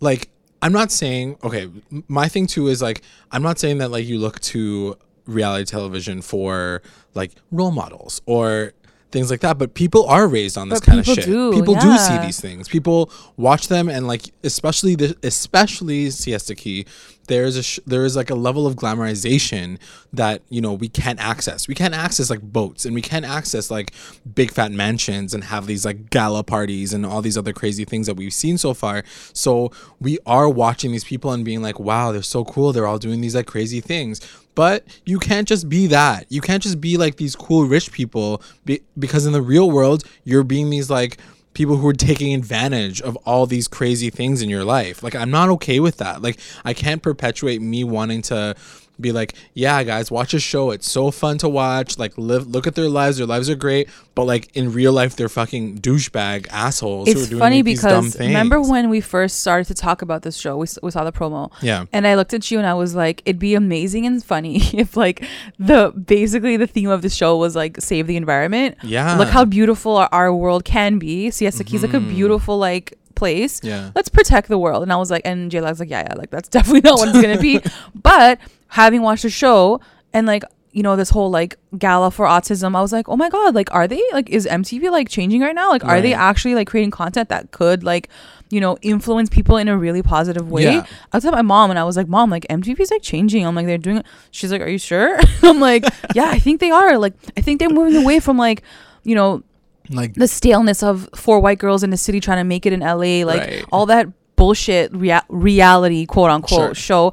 like 0.00 0.28
i'm 0.62 0.72
not 0.72 0.90
saying 0.90 1.36
okay 1.42 1.70
my 2.08 2.28
thing 2.28 2.46
too 2.46 2.68
is 2.68 2.82
like 2.82 3.02
i'm 3.32 3.42
not 3.42 3.58
saying 3.58 3.78
that 3.78 3.90
like 3.90 4.06
you 4.06 4.18
look 4.18 4.40
to 4.40 4.96
reality 5.26 5.64
television 5.64 6.22
for 6.22 6.82
like 7.14 7.32
role 7.50 7.70
models 7.70 8.20
or 8.26 8.72
things 9.10 9.30
like 9.30 9.40
that. 9.40 9.58
But 9.58 9.74
people 9.74 10.06
are 10.06 10.28
raised 10.28 10.56
on 10.56 10.68
this 10.68 10.80
But 10.80 10.86
kind 10.86 11.00
of 11.00 11.06
shit. 11.06 11.24
do, 11.24 11.52
people 11.52 11.74
do 11.74 11.96
see 11.98 12.18
these 12.18 12.40
things. 12.40 12.68
People 12.68 13.10
watch 13.36 13.68
them 13.68 13.88
and 13.88 14.06
like, 14.06 14.32
especially 14.44 14.94
the 14.94 15.16
especially 15.22 16.10
Siesta 16.10 16.54
Key. 16.54 16.86
There's 17.26 17.56
a 17.56 17.62
sh- 17.62 17.78
there 17.86 18.04
is 18.04 18.16
like 18.16 18.30
a 18.30 18.34
level 18.34 18.66
of 18.66 18.74
glamorization 18.74 19.78
that 20.12 20.42
you 20.48 20.60
know 20.60 20.72
we 20.72 20.88
can't 20.88 21.20
access. 21.20 21.68
We 21.68 21.76
can't 21.76 21.94
access 21.94 22.28
like 22.28 22.40
boats 22.42 22.84
and 22.84 22.92
we 22.92 23.02
can't 23.02 23.24
access 23.24 23.70
like 23.70 23.92
big 24.34 24.50
fat 24.50 24.72
mansions 24.72 25.32
and 25.32 25.44
have 25.44 25.66
these 25.66 25.84
like 25.84 26.10
gala 26.10 26.42
parties 26.42 26.92
and 26.92 27.06
all 27.06 27.22
these 27.22 27.38
other 27.38 27.52
crazy 27.52 27.84
things 27.84 28.08
that 28.08 28.14
we've 28.14 28.32
seen 28.32 28.58
so 28.58 28.74
far. 28.74 29.04
So 29.32 29.70
we 30.00 30.18
are 30.26 30.48
watching 30.48 30.90
these 30.90 31.04
people 31.04 31.30
and 31.30 31.44
being 31.44 31.62
like, 31.62 31.78
wow, 31.78 32.10
they're 32.10 32.22
so 32.22 32.44
cool. 32.44 32.72
They're 32.72 32.86
all 32.86 32.98
doing 32.98 33.20
these 33.20 33.36
like 33.36 33.46
crazy 33.46 33.80
things. 33.80 34.20
But 34.60 34.84
you 35.06 35.18
can't 35.18 35.48
just 35.48 35.70
be 35.70 35.86
that. 35.86 36.26
You 36.28 36.42
can't 36.42 36.62
just 36.62 36.82
be 36.82 36.98
like 36.98 37.16
these 37.16 37.34
cool 37.34 37.64
rich 37.64 37.92
people 37.92 38.42
be- 38.66 38.82
because 38.98 39.24
in 39.24 39.32
the 39.32 39.40
real 39.40 39.70
world, 39.70 40.04
you're 40.24 40.42
being 40.42 40.68
these 40.68 40.90
like 40.90 41.16
people 41.54 41.78
who 41.78 41.88
are 41.88 41.94
taking 41.94 42.34
advantage 42.34 43.00
of 43.00 43.16
all 43.24 43.46
these 43.46 43.66
crazy 43.66 44.10
things 44.10 44.42
in 44.42 44.50
your 44.50 44.62
life. 44.62 45.02
Like 45.02 45.14
I'm 45.14 45.30
not 45.30 45.48
okay 45.48 45.80
with 45.80 45.96
that. 45.96 46.20
Like 46.20 46.38
I 46.62 46.74
can't 46.74 47.02
perpetuate 47.02 47.62
me 47.62 47.84
wanting 47.84 48.20
to 48.24 48.54
be 49.00 49.12
like, 49.12 49.34
yeah, 49.54 49.82
guys, 49.82 50.10
watch 50.10 50.34
a 50.34 50.40
show. 50.40 50.70
It's 50.70 50.90
so 50.90 51.10
fun 51.10 51.38
to 51.38 51.48
watch. 51.48 51.98
Like 51.98 52.16
live 52.16 52.46
look 52.46 52.66
at 52.66 52.74
their 52.74 52.88
lives. 52.88 53.18
Their 53.18 53.26
lives 53.26 53.48
are 53.50 53.54
great, 53.54 53.88
but 54.14 54.24
like 54.24 54.54
in 54.56 54.72
real 54.72 54.92
life 54.92 55.16
they're 55.16 55.28
fucking 55.28 55.78
douchebag 55.78 56.48
assholes 56.50 57.08
who 57.08 57.14
are 57.14 57.20
It's 57.20 57.28
doing 57.28 57.40
funny 57.40 57.56
like, 57.58 57.64
because 57.64 58.18
remember 58.18 58.60
when 58.60 58.88
we 58.88 59.00
first 59.00 59.40
started 59.40 59.66
to 59.66 59.74
talk 59.74 60.02
about 60.02 60.22
this 60.22 60.36
show? 60.36 60.56
We, 60.56 60.66
we 60.82 60.90
saw 60.90 61.04
the 61.04 61.12
promo. 61.12 61.52
Yeah. 61.62 61.86
And 61.92 62.06
I 62.06 62.14
looked 62.14 62.34
at 62.34 62.50
you 62.50 62.58
and 62.58 62.66
I 62.66 62.74
was 62.74 62.94
like, 62.94 63.22
it'd 63.24 63.38
be 63.38 63.54
amazing 63.54 64.06
and 64.06 64.22
funny 64.22 64.56
if 64.72 64.96
like 64.96 65.24
the 65.58 65.92
basically 65.92 66.56
the 66.56 66.66
theme 66.66 66.90
of 66.90 67.02
the 67.02 67.10
show 67.10 67.36
was 67.36 67.56
like 67.56 67.80
save 67.80 68.06
the 68.06 68.16
environment. 68.16 68.76
Yeah. 68.82 69.16
Look 69.16 69.28
how 69.28 69.44
beautiful 69.44 69.96
our, 69.96 70.08
our 70.12 70.34
world 70.34 70.64
can 70.64 70.98
be. 70.98 71.30
Siesta 71.30 71.64
Key 71.64 71.76
is 71.76 71.82
like 71.82 71.94
a 71.94 71.98
mm-hmm. 71.98 72.10
beautiful 72.10 72.58
like 72.58 72.98
place. 73.20 73.60
Yeah. 73.62 73.90
Let's 73.94 74.08
protect 74.08 74.48
the 74.48 74.58
world. 74.58 74.82
And 74.82 74.92
I 74.92 74.96
was 74.96 75.10
like, 75.10 75.22
and 75.24 75.50
J 75.50 75.60
Lag's 75.60 75.78
like, 75.80 75.90
yeah, 75.90 76.02
yeah, 76.08 76.14
like 76.14 76.30
that's 76.30 76.48
definitely 76.56 76.80
not 76.88 76.98
what 76.98 77.08
it's 77.10 77.20
gonna 77.20 77.38
be. 77.40 77.60
but 77.94 78.38
having 78.68 79.02
watched 79.02 79.22
the 79.22 79.30
show 79.30 79.80
and 80.12 80.26
like 80.26 80.42
you 80.72 80.82
know 80.84 80.94
this 80.94 81.10
whole 81.10 81.30
like 81.30 81.56
gala 81.78 82.12
for 82.12 82.24
autism 82.26 82.76
i 82.76 82.80
was 82.80 82.92
like 82.92 83.08
oh 83.08 83.16
my 83.16 83.28
god 83.28 83.56
like 83.56 83.68
are 83.74 83.88
they 83.88 84.00
like 84.12 84.30
is 84.30 84.46
mtv 84.46 84.88
like 84.88 85.08
changing 85.08 85.40
right 85.40 85.56
now 85.56 85.68
like 85.68 85.84
are 85.84 86.00
they 86.00 86.14
actually 86.14 86.54
like 86.54 86.68
creating 86.68 86.92
content 86.92 87.28
that 87.28 87.50
could 87.50 87.82
like 87.82 88.08
you 88.50 88.60
know 88.60 88.78
influence 88.80 89.28
people 89.28 89.56
in 89.56 89.66
a 89.66 89.76
really 89.76 90.00
positive 90.00 90.48
way 90.48 90.62
Yeah. 90.62 90.86
i 91.12 91.16
was 91.16 91.24
at 91.24 91.32
my 91.32 91.42
mom 91.42 91.70
and 91.70 91.78
i 91.80 91.82
was 91.82 91.96
like 91.96 92.06
mom 92.06 92.30
like 92.30 92.46
mtv's 92.48 92.92
like 92.92 93.02
changing 93.02 93.44
i'm 93.44 93.56
like 93.56 93.66
they're 93.66 93.78
doing 93.88 93.96
it 93.98 94.06
she's 94.30 94.52
like 94.52 94.60
are 94.62 94.68
you 94.68 94.78
sure 94.78 95.18
i'm 95.42 95.58
like 95.58 95.82
yeah 96.14 96.28
i 96.30 96.38
think 96.38 96.60
they 96.60 96.70
are 96.70 96.96
like 96.98 97.14
i 97.36 97.40
think 97.40 97.58
they're 97.58 97.68
moving 97.80 98.00
away 98.04 98.20
from 98.20 98.36
like 98.38 98.62
you 99.02 99.16
know 99.16 99.42
like 99.90 100.14
the 100.14 100.28
staleness 100.28 100.82
of 100.82 101.08
four 101.14 101.40
white 101.40 101.58
girls 101.58 101.82
in 101.82 101.90
the 101.90 101.96
city 101.96 102.20
trying 102.20 102.38
to 102.38 102.44
make 102.44 102.64
it 102.66 102.72
in 102.72 102.80
LA, 102.80 103.24
like 103.24 103.40
Right. 103.40 103.64
all 103.72 103.86
that 103.86 104.08
bullshit 104.36 104.94
rea- 104.94 105.20
reality, 105.28 106.06
quote 106.06 106.30
unquote, 106.30 106.74
Sure. 106.76 107.12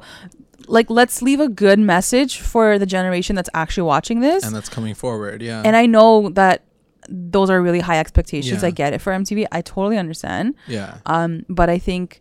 Like, 0.66 0.90
let's 0.90 1.22
leave 1.22 1.40
a 1.40 1.48
good 1.48 1.78
message 1.78 2.40
for 2.40 2.78
the 2.78 2.86
generation 2.86 3.34
that's 3.36 3.50
actually 3.54 3.84
watching 3.84 4.20
this. 4.20 4.44
and 4.44 4.54
that's 4.54 4.68
coming 4.68 4.94
forward. 4.94 5.42
Yeah. 5.42 5.62
And 5.64 5.74
I 5.76 5.86
know 5.86 6.28
that 6.30 6.62
those 7.08 7.48
are 7.48 7.60
really 7.62 7.80
high 7.80 7.98
expectations. 7.98 8.62
Yeah. 8.62 8.68
I 8.68 8.70
get 8.70 8.92
it 8.92 9.00
for 9.00 9.12
MTV. 9.12 9.46
I 9.50 9.62
totally 9.62 9.96
understand. 9.96 10.54
yeah. 10.66 10.98
Um, 11.06 11.44
but 11.48 11.70
I 11.70 11.78
think 11.78 12.20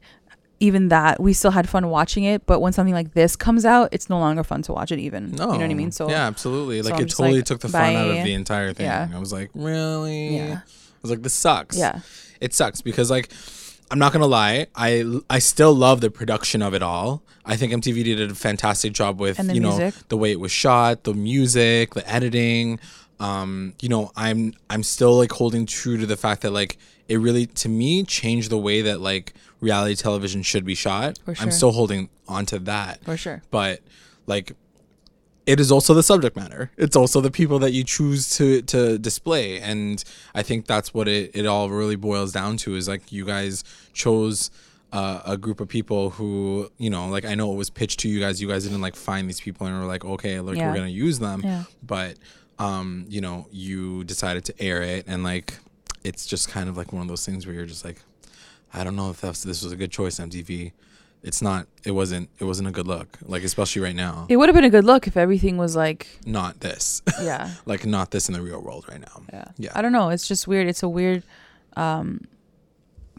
even 0.60 0.88
that 0.90 1.20
we 1.20 1.34
still 1.34 1.52
had 1.52 1.70
fun 1.70 1.90
watching 1.90 2.24
it. 2.24 2.46
But 2.46 2.60
when 2.60 2.74
something 2.74 2.94
like 2.94 3.14
this 3.14 3.36
comes 3.36 3.66
out, 3.66 3.90
it's 3.92 4.10
no 4.10 4.20
longer 4.20 4.44
fun 4.44 4.62
to 4.64 4.74
watch 4.74 4.92
it. 4.92 5.00
Even 5.00 5.32
No. 5.32 5.48
you 5.48 5.52
know 5.54 5.66
what 5.66 5.72
I 5.72 5.74
mean. 5.74 5.92
So 5.92 6.10
yeah, 6.10 6.26
absolutely. 6.28 6.82
so 6.82 6.90
Like 6.90 7.00
I'm 7.00 7.06
it 7.06 7.10
totally 7.10 7.38
like, 7.38 7.46
took 7.46 7.60
the 7.60 7.70
fun 7.70 7.96
out 7.96 8.10
of 8.10 8.24
the 8.24 8.34
entire 8.34 8.74
thing. 8.74 8.86
Yeah. 8.88 9.10
I 9.14 9.20
was 9.20 9.32
like, 9.32 9.50
really? 9.54 10.36
Yeah. 10.38 10.62
I 10.66 11.00
was 11.02 11.12
like, 11.12 11.22
this 11.22 11.34
sucks. 11.34 11.78
yeah, 11.78 12.00
It 12.42 12.54
sucks 12.54 12.82
because 12.82 13.12
like 13.12 13.30
I'm 13.90 14.00
not 14.00 14.12
gonna 14.12 14.26
lie, 14.28 14.68
I 14.76 15.06
I 15.30 15.40
still 15.40 15.74
love 15.74 16.02
the 16.02 16.10
production 16.12 16.62
of 16.62 16.74
it 16.74 16.82
all. 16.84 17.22
I 17.46 17.56
think 17.56 17.72
MTV 17.72 18.04
did 18.04 18.30
a 18.32 18.36
fantastic 18.36 18.92
job 18.94 19.20
with 19.22 19.40
you 19.40 19.62
know 19.62 19.78
music. 19.78 19.94
the 20.10 20.18
way 20.18 20.32
it 20.32 20.40
was 20.40 20.52
shot, 20.52 21.04
the 21.06 21.14
music, 21.14 21.94
the 21.94 22.10
editing. 22.10 22.80
Um, 23.20 23.74
you 23.82 23.88
know, 23.90 24.12
I'm 24.16 24.54
I'm 24.70 24.84
still 24.84 25.16
like 25.18 25.32
holding 25.32 25.66
true 25.66 25.98
to 25.98 26.06
the 26.06 26.18
fact 26.18 26.42
that 26.42 26.52
like 26.52 26.78
it 27.08 27.18
really 27.18 27.46
to 27.46 27.70
me 27.70 28.04
changed 28.04 28.50
the 28.50 28.58
way 28.58 28.82
that 28.82 29.00
like 29.02 29.34
reality 29.62 29.96
television 29.96 30.42
should 30.44 30.66
be 30.66 30.76
shot. 30.76 31.18
For 31.26 31.36
I'm 31.40 31.52
still 31.52 31.72
holding 31.72 32.10
on 32.28 32.46
to 32.48 32.60
that 32.60 33.04
for 33.04 33.16
sure. 33.18 33.42
but 33.52 33.80
like 34.28 34.52
it 35.46 35.62
is 35.62 35.72
also 35.72 35.94
the 35.94 36.04
subject 36.04 36.36
matter 36.36 36.70
it's 36.76 36.96
also 36.98 37.22
the 37.22 37.32
people 37.32 37.58
that 37.60 37.72
you 37.72 37.82
choose 37.84 38.30
to 38.36 38.62
to 38.64 38.98
display 39.00 39.62
and 39.62 40.04
i 40.36 40.44
think 40.44 40.68
that's 40.68 40.94
what 40.94 41.08
it, 41.08 41.32
it 41.34 41.46
all 41.46 41.70
really 41.70 41.96
boils 41.96 42.34
down 42.34 42.58
to 42.58 42.76
is 42.76 42.86
like 42.90 43.10
you 43.14 43.24
guys 43.24 43.64
chose 43.94 44.52
uh, 44.92 45.22
a 45.26 45.38
group 45.38 45.62
of 45.62 45.70
people 45.70 46.10
who 46.12 46.70
you 46.78 46.90
know 46.90 47.08
like 47.08 47.24
i 47.24 47.34
know 47.34 47.52
it 47.54 47.56
was 47.56 47.70
pitched 47.70 48.00
to 48.02 48.10
you 48.10 48.20
guys 48.20 48.42
you 48.42 48.48
guys 48.50 48.64
didn't 48.66 48.82
like 48.82 48.96
find 48.98 49.30
these 49.30 49.40
people 49.40 49.66
and 49.66 49.80
were 49.80 49.86
like 49.86 50.04
okay 50.04 50.42
like 50.42 50.58
Yeah. 50.58 50.70
we're 50.70 50.76
gonna 50.76 50.88
use 50.90 51.20
them 51.20 51.40
Yeah. 51.46 51.64
but 51.82 52.18
um 52.60 53.06
you 53.08 53.22
know 53.22 53.48
you 53.52 54.04
decided 54.04 54.44
to 54.46 54.62
air 54.62 54.82
it 54.82 55.06
and 55.08 55.24
like 55.24 55.54
it's 56.08 56.26
just 56.34 56.46
kind 56.56 56.68
of 56.70 56.76
like 56.80 56.90
one 56.94 57.02
of 57.02 57.08
those 57.08 57.26
things 57.26 57.46
where 57.46 57.56
you're 57.56 57.66
just 57.76 57.86
like 57.90 58.00
i 58.74 58.84
don't 58.84 58.96
know 58.96 59.10
if 59.10 59.20
that's 59.22 59.42
this 59.44 59.62
was 59.64 59.72
a 59.72 59.76
good 59.82 59.92
choice 59.92 60.16
mtv 60.20 60.72
it's 61.24 61.42
not 61.42 61.68
it 61.84 61.92
wasn't 61.92 62.30
it 62.40 62.46
wasn't 62.52 62.68
a 62.68 62.72
good 62.72 62.88
look 62.88 63.10
like 63.34 63.44
especially 63.44 63.82
right 63.88 63.96
now 63.96 64.26
It 64.30 64.38
would 64.38 64.48
have 64.50 64.56
been 64.56 64.70
a 64.74 64.76
good 64.78 64.86
look 64.86 65.08
if 65.08 65.18
everything 65.18 65.58
was 65.58 65.76
like, 65.76 66.02
not 66.26 66.60
this 66.60 67.02
yeah, 67.22 67.44
like 67.72 67.86
not 67.86 68.12
this 68.12 68.30
in 68.30 68.34
the 68.38 68.42
real 68.42 68.62
world 68.68 68.86
right 68.92 69.02
now 69.10 69.18
Yeah. 69.34 69.46
Yeah. 69.58 69.72
I 69.78 69.82
don't 69.82 69.92
know. 69.98 70.10
It's 70.14 70.28
just 70.28 70.48
weird. 70.48 70.68
It's 70.68 70.84
a 70.84 70.90
weird 71.00 71.24
um 71.76 72.08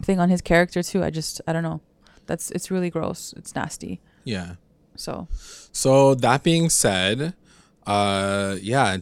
thing 0.01 0.17
on 0.23 0.29
his 0.29 0.41
character 0.41 0.81
too. 0.81 1.03
I 1.03 1.09
just 1.19 1.41
I 1.47 1.51
don't 1.53 1.63
know. 1.69 1.81
That's 2.25 2.45
it's 2.55 2.71
really 2.71 2.89
gross. 2.89 3.33
It's 3.39 3.53
nasty. 3.53 3.99
yeah 4.23 4.49
So 4.95 5.27
so 5.83 6.15
that 6.25 6.41
being 6.41 6.69
said 6.69 7.33
uh 7.85 8.55
yeah 8.61 8.97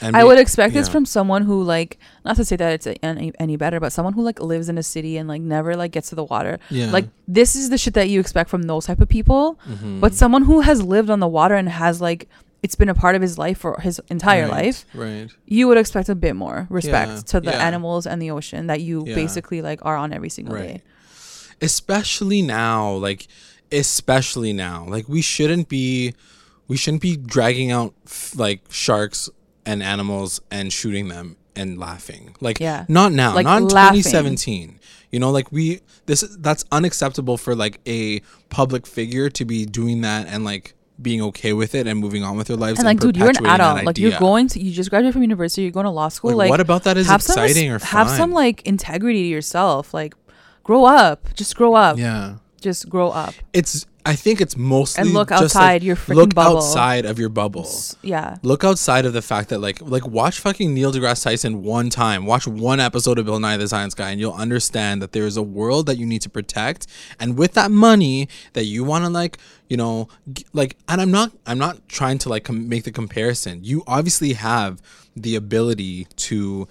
and 0.00 0.16
I 0.16 0.22
we- 0.24 0.28
would 0.28 0.38
expect 0.38 0.74
this 0.74 0.88
from 0.88 1.04
someone 1.06 1.42
who 1.42 1.62
like 1.62 1.98
not 2.24 2.36
to 2.36 2.44
say 2.44 2.56
that 2.56 2.72
it's 2.72 2.86
any, 3.02 3.32
any 3.38 3.56
better, 3.56 3.80
but 3.80 3.92
someone 3.92 4.12
who 4.14 4.22
like 4.22 4.40
lives 4.40 4.68
in 4.68 4.78
a 4.78 4.82
city 4.82 5.16
and 5.16 5.28
like 5.28 5.42
never 5.42 5.76
like 5.76 5.92
gets 5.92 6.08
to 6.10 6.14
the 6.14 6.24
water. 6.24 6.58
yeah 6.70 6.90
Like 6.90 7.06
this 7.26 7.56
is 7.56 7.70
the 7.70 7.78
shit 7.78 7.94
that 7.94 8.08
you 8.08 8.20
expect 8.20 8.50
from 8.50 8.62
those 8.62 8.86
type 8.86 9.00
of 9.00 9.08
people. 9.08 9.58
Mhm. 9.68 10.00
But 10.00 10.14
someone 10.14 10.42
who 10.44 10.60
has 10.60 10.82
lived 10.82 11.10
on 11.10 11.20
the 11.20 11.28
water 11.28 11.54
and 11.54 11.68
has 11.68 12.00
like 12.00 12.28
it's 12.62 12.74
been 12.74 12.88
a 12.88 12.94
part 12.94 13.14
of 13.14 13.22
his 13.22 13.38
life 13.38 13.58
for 13.58 13.78
his 13.80 14.00
entire 14.10 14.42
Right, 14.48 14.64
life, 14.64 14.84
right 14.92 15.30
you 15.46 15.68
would 15.68 15.78
expect 15.78 16.08
a 16.08 16.14
bit 16.16 16.34
more 16.34 16.66
respect 16.70 17.10
Yeah, 17.10 17.20
to 17.32 17.40
the 17.40 17.52
yeah. 17.52 17.66
animals 17.68 18.04
and 18.04 18.20
the 18.20 18.32
ocean 18.32 18.66
that 18.66 18.80
you 18.80 19.04
basically 19.04 19.62
like 19.62 19.78
are 19.86 19.96
on 19.96 20.12
every 20.12 20.28
single 20.28 20.56
Right. 20.56 20.66
day. 20.68 20.82
especially 21.60 22.42
now 22.42 22.92
like 22.92 23.26
especially 23.70 24.52
now 24.52 24.84
like 24.88 25.08
we 25.08 25.20
shouldn't 25.20 25.68
be 25.68 26.14
we 26.66 26.76
shouldn't 26.76 27.02
be 27.02 27.16
dragging 27.16 27.70
out 27.70 27.94
f- 28.06 28.32
like 28.36 28.60
sharks 28.70 29.28
and 29.68 29.82
animals 29.82 30.40
and 30.50 30.72
shooting 30.72 31.08
them 31.08 31.36
and 31.54 31.78
laughing 31.78 32.34
like 32.40 32.58
Yeah. 32.60 32.84
not 32.88 33.10
now 33.12 33.34
Like, 33.34 33.44
not 33.44 33.62
in 33.62 33.68
laughing. 33.68 34.02
2017 34.02 34.78
you 35.12 35.18
know 35.20 35.30
like 35.30 35.50
we 35.52 35.80
this 36.06 36.20
that's 36.38 36.64
unacceptable 36.78 37.36
for 37.36 37.54
like 37.64 37.80
a 37.86 38.20
public 38.48 38.86
figure 38.86 39.28
to 39.38 39.44
be 39.44 39.66
doing 39.66 40.00
that 40.02 40.26
and 40.32 40.44
like 40.44 40.74
being 41.00 41.22
okay 41.30 41.52
with 41.52 41.74
it 41.74 41.86
and 41.86 42.00
moving 42.00 42.22
on 42.24 42.36
with 42.36 42.46
their 42.48 42.56
lives 42.56 42.78
And 42.80 42.86
like, 42.86 42.98
dude, 42.98 43.16
you're 43.16 43.28
an 43.28 43.46
adult. 43.46 43.84
Like, 43.84 43.98
you're 43.98 44.18
going 44.18 44.48
to, 44.48 44.58
you 44.60 44.72
just 44.72 44.90
graduated 44.90 45.12
from 45.12 45.22
university. 45.22 45.62
You're 45.62 45.70
going 45.70 45.84
to 45.84 45.90
law 45.90 46.08
school. 46.08 46.30
like, 46.32 46.38
Like, 46.46 46.50
what 46.50 46.58
about 46.68 46.82
that 46.84 46.96
is 46.96 47.06
have 47.06 47.22
some, 47.22 47.38
exciting 47.44 47.70
or 47.70 47.78
have 47.78 48.10
some 48.10 48.32
like 48.32 48.62
integrity 48.66 49.22
to 49.22 49.28
yourself. 49.28 49.94
Like, 49.94 50.14
grow 50.64 50.84
up. 50.84 51.32
Just 51.34 51.54
grow 51.54 51.74
up. 51.74 51.98
yeah 51.98 52.38
Just 52.60 52.88
grow 52.88 53.10
up. 53.10 53.32
it's 53.52 53.86
i 54.08 54.14
think 54.24 54.40
it's 54.40 54.56
mostly 54.56 55.02
And 55.02 55.12
look 55.12 55.30
outside 55.30 55.74
like, 55.74 55.82
your 55.82 55.96
freaking 55.96 56.14
look 56.20 56.34
bubble. 56.34 56.56
outside 56.58 57.04
of 57.04 57.18
your 57.18 57.28
bubble 57.28 57.68
Yeah. 58.02 58.36
look 58.42 58.62
outside 58.64 59.04
of 59.06 59.12
the 59.12 59.22
fact 59.22 59.46
that 59.50 59.58
like 59.60 59.78
like 59.94 60.06
watch 60.18 60.36
fucking 60.40 60.72
Neil 60.74 60.90
deGrasse 60.92 61.22
Tyson 61.24 61.62
one 61.62 61.88
time, 61.90 62.20
watch 62.26 62.46
one 62.46 62.80
episode 62.80 63.18
of 63.18 63.24
Bill 63.26 63.38
Nye 63.40 63.56
the 63.56 63.68
Science 63.68 63.94
Guy, 63.94 64.10
and 64.12 64.18
you'll 64.20 64.32
understand 64.46 65.00
that 65.02 65.12
there 65.12 65.26
is 65.30 65.36
a 65.36 65.42
world 65.58 65.86
that 65.88 65.96
you 66.00 66.06
need 66.12 66.22
to 66.22 66.30
protect. 66.38 66.86
And 67.20 67.36
with 67.40 67.52
that 67.54 67.70
money 67.70 68.28
that 68.54 68.64
you 68.64 68.80
want 68.84 69.04
to 69.04 69.10
like, 69.10 69.38
you 69.68 69.76
know, 69.76 70.08
like, 70.52 70.76
and 70.88 71.00
I'm 71.02 71.10
not 71.10 71.32
I'm 71.46 71.58
not 71.58 71.74
trying 71.88 72.18
to 72.18 72.28
like 72.28 72.44
com- 72.44 72.68
make 72.68 72.84
the 72.84 72.92
comparison. 72.92 73.60
You 73.70 73.82
obviously 73.86 74.32
have 74.34 74.80
the 75.16 75.34
ability 75.36 76.06
to 76.28 76.66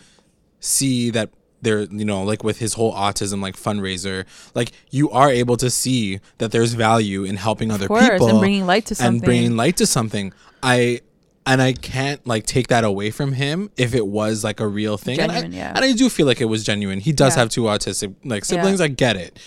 see 0.60 1.10
that 1.12 1.29
there 1.62 1.82
you 1.82 2.06
know 2.06 2.22
like 2.24 2.44
with 2.44 2.60
his 2.60 2.74
whole 2.76 2.94
autism 2.94 3.42
like 3.42 3.56
fundraiser 3.56 4.26
like 4.54 4.72
you 4.92 5.10
are 5.10 5.30
able 5.32 5.58
to 5.58 5.70
see 5.70 6.20
that 6.38 6.52
there's 6.52 6.74
value 6.74 7.24
in 7.24 7.36
helping 7.38 7.72
other 7.72 7.88
course. 7.88 8.08
people 8.10 8.28
And 8.30 8.40
bringing 8.40 8.66
light 8.68 8.86
to 8.88 8.92
and 8.92 8.98
something. 8.98 9.26
bringing 9.26 9.58
light 9.58 9.78
to 9.78 9.86
something. 9.88 10.34
I 10.62 11.02
and 11.46 11.62
I 11.62 11.74
can't 11.74 12.26
like 12.28 12.46
take 12.46 12.68
that 12.68 12.84
away 12.84 13.10
from 13.10 13.32
him 13.32 13.72
if 13.78 13.96
it 13.96 14.06
was 14.06 14.44
like 14.44 14.60
a 14.60 14.68
real 14.68 14.98
thing. 14.98 15.16
Genuine, 15.16 15.46
and 15.46 15.54
I, 15.56 15.58
yeah. 15.58 15.72
and 15.76 15.86
I 15.86 15.94
do 15.94 16.10
feel 16.10 16.26
like 16.28 16.42
it 16.42 16.46
was 16.46 16.64
genuine. 16.64 17.00
He 17.00 17.12
does 17.14 17.36
Yeah. 17.36 17.40
have 17.42 17.50
two 17.50 17.64
autistic 17.64 18.14
like 18.26 18.44
siblings. 18.46 18.82
I 18.82 18.88
get 18.90 19.16
it, 19.16 19.40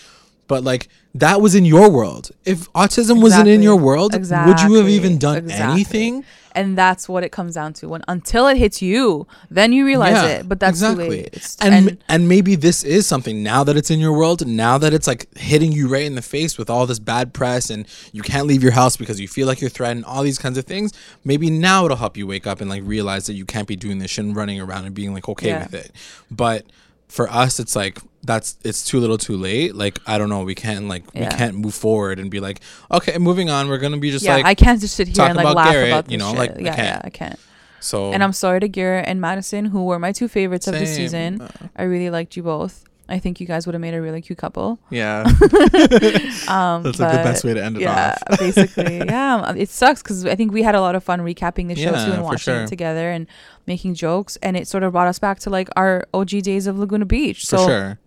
but 0.50 0.64
like 0.64 0.88
that 1.14 1.40
was 1.40 1.54
in 1.54 1.64
your 1.64 1.88
world. 1.90 2.30
If 2.44 2.58
autism 2.72 3.22
wasn't 3.22 3.48
in 3.48 3.62
your 3.62 3.76
world, 3.76 4.12
would 4.12 4.60
you 4.66 4.74
have 4.74 4.88
even 4.88 5.16
done 5.18 5.38
Exactly. 5.38 5.72
anything? 5.72 6.24
and 6.52 6.76
that's 6.76 7.08
what 7.08 7.22
it 7.22 7.30
comes 7.30 7.54
down 7.54 7.72
to. 7.74 7.88
When 7.88 8.02
until 8.08 8.48
it 8.48 8.56
hits 8.56 8.82
you, 8.82 9.24
then 9.52 9.72
you 9.72 9.86
realize 9.86 10.14
Yeah, 10.14 10.38
it. 10.38 10.48
But 10.48 10.58
that's 10.58 10.78
exactly. 10.82 11.04
too 11.04 11.10
late. 11.12 11.30
It's, 11.32 11.56
and, 11.60 11.72
and, 11.74 11.98
and 12.08 12.28
maybe 12.28 12.56
this 12.56 12.82
is 12.82 13.06
something 13.06 13.44
now 13.44 13.62
that 13.62 13.76
it's 13.76 13.88
in 13.88 14.00
your 14.00 14.12
world 14.18 14.44
now 14.44 14.76
that 14.78 14.92
it's 14.92 15.06
like 15.06 15.22
hitting 15.38 15.70
you 15.70 15.86
right 15.86 16.02
in 16.02 16.16
the 16.16 16.22
face 16.36 16.58
with 16.58 16.68
all 16.68 16.86
this 16.86 16.98
bad 16.98 17.32
press 17.32 17.70
and 17.70 17.86
you 18.10 18.22
can't 18.22 18.48
leave 18.48 18.64
your 18.64 18.72
house 18.72 18.96
because 18.96 19.20
you 19.20 19.28
feel 19.28 19.46
like 19.46 19.60
you're 19.60 19.70
threatened 19.78 20.04
all 20.04 20.24
these 20.24 20.38
kinds 20.38 20.58
of 20.58 20.64
things 20.64 20.92
maybe 21.22 21.50
now 21.50 21.84
it'll 21.84 21.96
help 21.96 22.16
you 22.16 22.26
wake 22.26 22.48
up 22.48 22.60
and 22.60 22.68
like 22.68 22.82
realize 22.84 23.26
that 23.28 23.34
you 23.34 23.44
can't 23.44 23.68
be 23.68 23.76
doing 23.76 23.98
this 24.00 24.10
shit 24.10 24.24
and 24.24 24.34
running 24.34 24.60
around 24.60 24.84
and 24.86 24.92
being 24.94 25.14
like 25.14 25.28
okay 25.28 25.50
Yeah. 25.50 25.62
with 25.62 25.74
it 25.74 25.92
but 26.32 26.64
for 27.06 27.28
us 27.30 27.60
it's 27.60 27.76
like 27.76 27.98
that's 28.30 28.56
it's 28.62 28.84
too 28.90 29.00
little 29.00 29.18
too 29.18 29.36
late 29.36 29.74
like 29.74 29.98
i 30.06 30.14
don't 30.18 30.28
know 30.28 30.44
we 30.44 30.54
can't 30.54 30.86
like 30.86 31.02
we 31.14 31.26
can't 31.26 31.56
move 31.64 31.74
forward 31.74 32.16
and 32.20 32.30
be 32.30 32.38
like 32.38 32.60
okay 32.96 33.18
moving 33.18 33.50
on 33.50 33.68
we're 33.68 33.82
gonna 33.84 33.96
be 34.06 34.10
just 34.12 34.24
yeah, 34.24 34.36
like 34.36 34.44
I 34.44 34.54
can't 34.54 34.80
just 34.80 34.94
sit 34.94 35.08
here 35.08 35.24
and 35.24 35.36
like 35.36 35.52
laugh 35.56 35.72
Garrett, 35.72 35.88
about 35.88 36.04
this 36.04 36.12
you 36.12 36.18
know, 36.18 36.30
shit. 36.30 36.38
like, 36.38 36.50
I 36.50 36.60
yeah, 36.60 36.76
can't. 36.76 36.88
yeah, 36.88 37.00
I 37.02 37.10
can't. 37.10 37.38
so 37.80 38.12
And 38.12 38.22
I'm 38.22 38.32
sorry 38.32 38.60
to 38.60 38.68
Garrett 38.68 39.06
and 39.08 39.20
Madison, 39.20 39.64
who 39.72 39.80
were 39.84 39.98
my 39.98 40.12
two 40.12 40.28
favorites 40.28 40.68
of 40.68 40.74
the 40.78 40.86
Same. 40.86 40.96
season. 40.96 41.48
I 41.74 41.82
really 41.84 42.10
liked 42.10 42.36
you 42.36 42.44
both. 42.44 42.84
I 43.08 43.18
think 43.18 43.40
you 43.40 43.46
guys 43.52 43.66
would 43.66 43.74
have 43.74 43.80
made 43.80 43.94
a 43.94 44.00
really 44.00 44.22
cute 44.22 44.38
couple. 44.38 44.78
yeah 44.90 45.24
Um, 46.48 46.82
that's 46.84 46.98
like 47.00 47.12
the 47.18 47.24
best 47.24 47.42
way 47.44 47.54
to 47.54 47.64
end 47.64 47.76
it 47.76 47.82
yeah, 47.82 48.14
off 48.30 48.38
basically, 48.38 48.98
yeah. 49.06 49.34
um, 49.46 49.56
It 49.56 49.68
sucks 49.68 50.02
because 50.02 50.24
I 50.26 50.36
think 50.36 50.52
we 50.52 50.62
had 50.62 50.74
a 50.76 50.80
lot 50.80 50.94
of 50.94 51.02
fun 51.02 51.20
recapping 51.20 51.66
the 51.68 51.74
show 51.74 51.90
Yeah, 51.90 52.04
too 52.06 52.12
and 52.12 52.22
watching 52.22 52.38
sure. 52.54 52.62
it 52.62 52.68
together 52.68 53.10
and 53.10 53.26
making 53.66 53.94
jokes, 53.94 54.36
and 54.42 54.56
it 54.56 54.68
sort 54.68 54.82
of 54.84 54.92
brought 54.92 55.08
us 55.08 55.18
back 55.18 55.38
to 55.40 55.50
like 55.50 55.68
our 55.76 56.04
OG 56.14 56.30
days 56.42 56.66
of 56.68 56.78
Laguna 56.78 57.04
Beach. 57.04 57.44
so 57.46 57.66
sure 57.66 57.98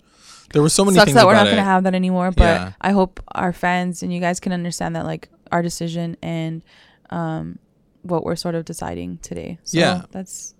there 0.53 0.61
were 0.61 0.69
so 0.69 0.85
many 0.85 0.95
sucks 0.95 1.07
things 1.07 1.15
that 1.15 1.25
we're 1.27 1.33
not 1.33 1.47
gonna 1.47 1.63
have 1.63 1.83
that 1.83 1.93
anymore. 1.93 2.31
But 2.31 2.43
Yeah. 2.43 2.71
I 2.79 2.91
hope 2.91 3.19
our 3.35 3.51
fans 3.51 4.01
and 4.03 4.13
you 4.13 4.19
guys 4.21 4.39
can 4.39 4.53
understand 4.53 4.95
that 4.95 5.05
like 5.05 5.27
our 5.51 5.61
decision 5.61 6.15
and 6.23 6.63
um 7.09 7.59
what 8.03 8.23
we're 8.23 8.35
sort 8.35 8.55
of 8.55 8.63
deciding 8.65 9.17
today. 9.21 9.59
So 9.63 9.77
Yeah. 9.79 10.03
that's 10.11 10.53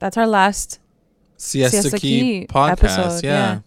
that's 0.00 0.16
our 0.16 0.26
last 0.26 0.78
Siesta, 1.36 1.82
Siesta 1.82 1.98
Key, 1.98 2.20
Key 2.20 2.46
podcast. 2.48 2.70
episode, 2.72 3.24
yeah. 3.24 3.60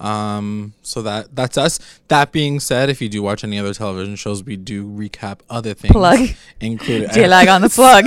Um. 0.00 0.72
So 0.82 1.02
that 1.02 1.34
that's 1.36 1.56
us. 1.56 1.78
That 2.08 2.32
being 2.32 2.58
said, 2.58 2.90
if 2.90 3.00
you 3.00 3.08
do 3.08 3.22
watch 3.22 3.44
any 3.44 3.58
other 3.58 3.72
television 3.72 4.16
shows, 4.16 4.42
we 4.42 4.56
do 4.56 4.84
recap 4.88 5.40
other 5.48 5.74
things, 5.74 5.92
plug. 5.92 6.28
including 6.60 7.08
J 7.10 7.28
lag 7.28 7.46
on 7.48 7.60
the 7.60 7.68
plug. 7.68 8.06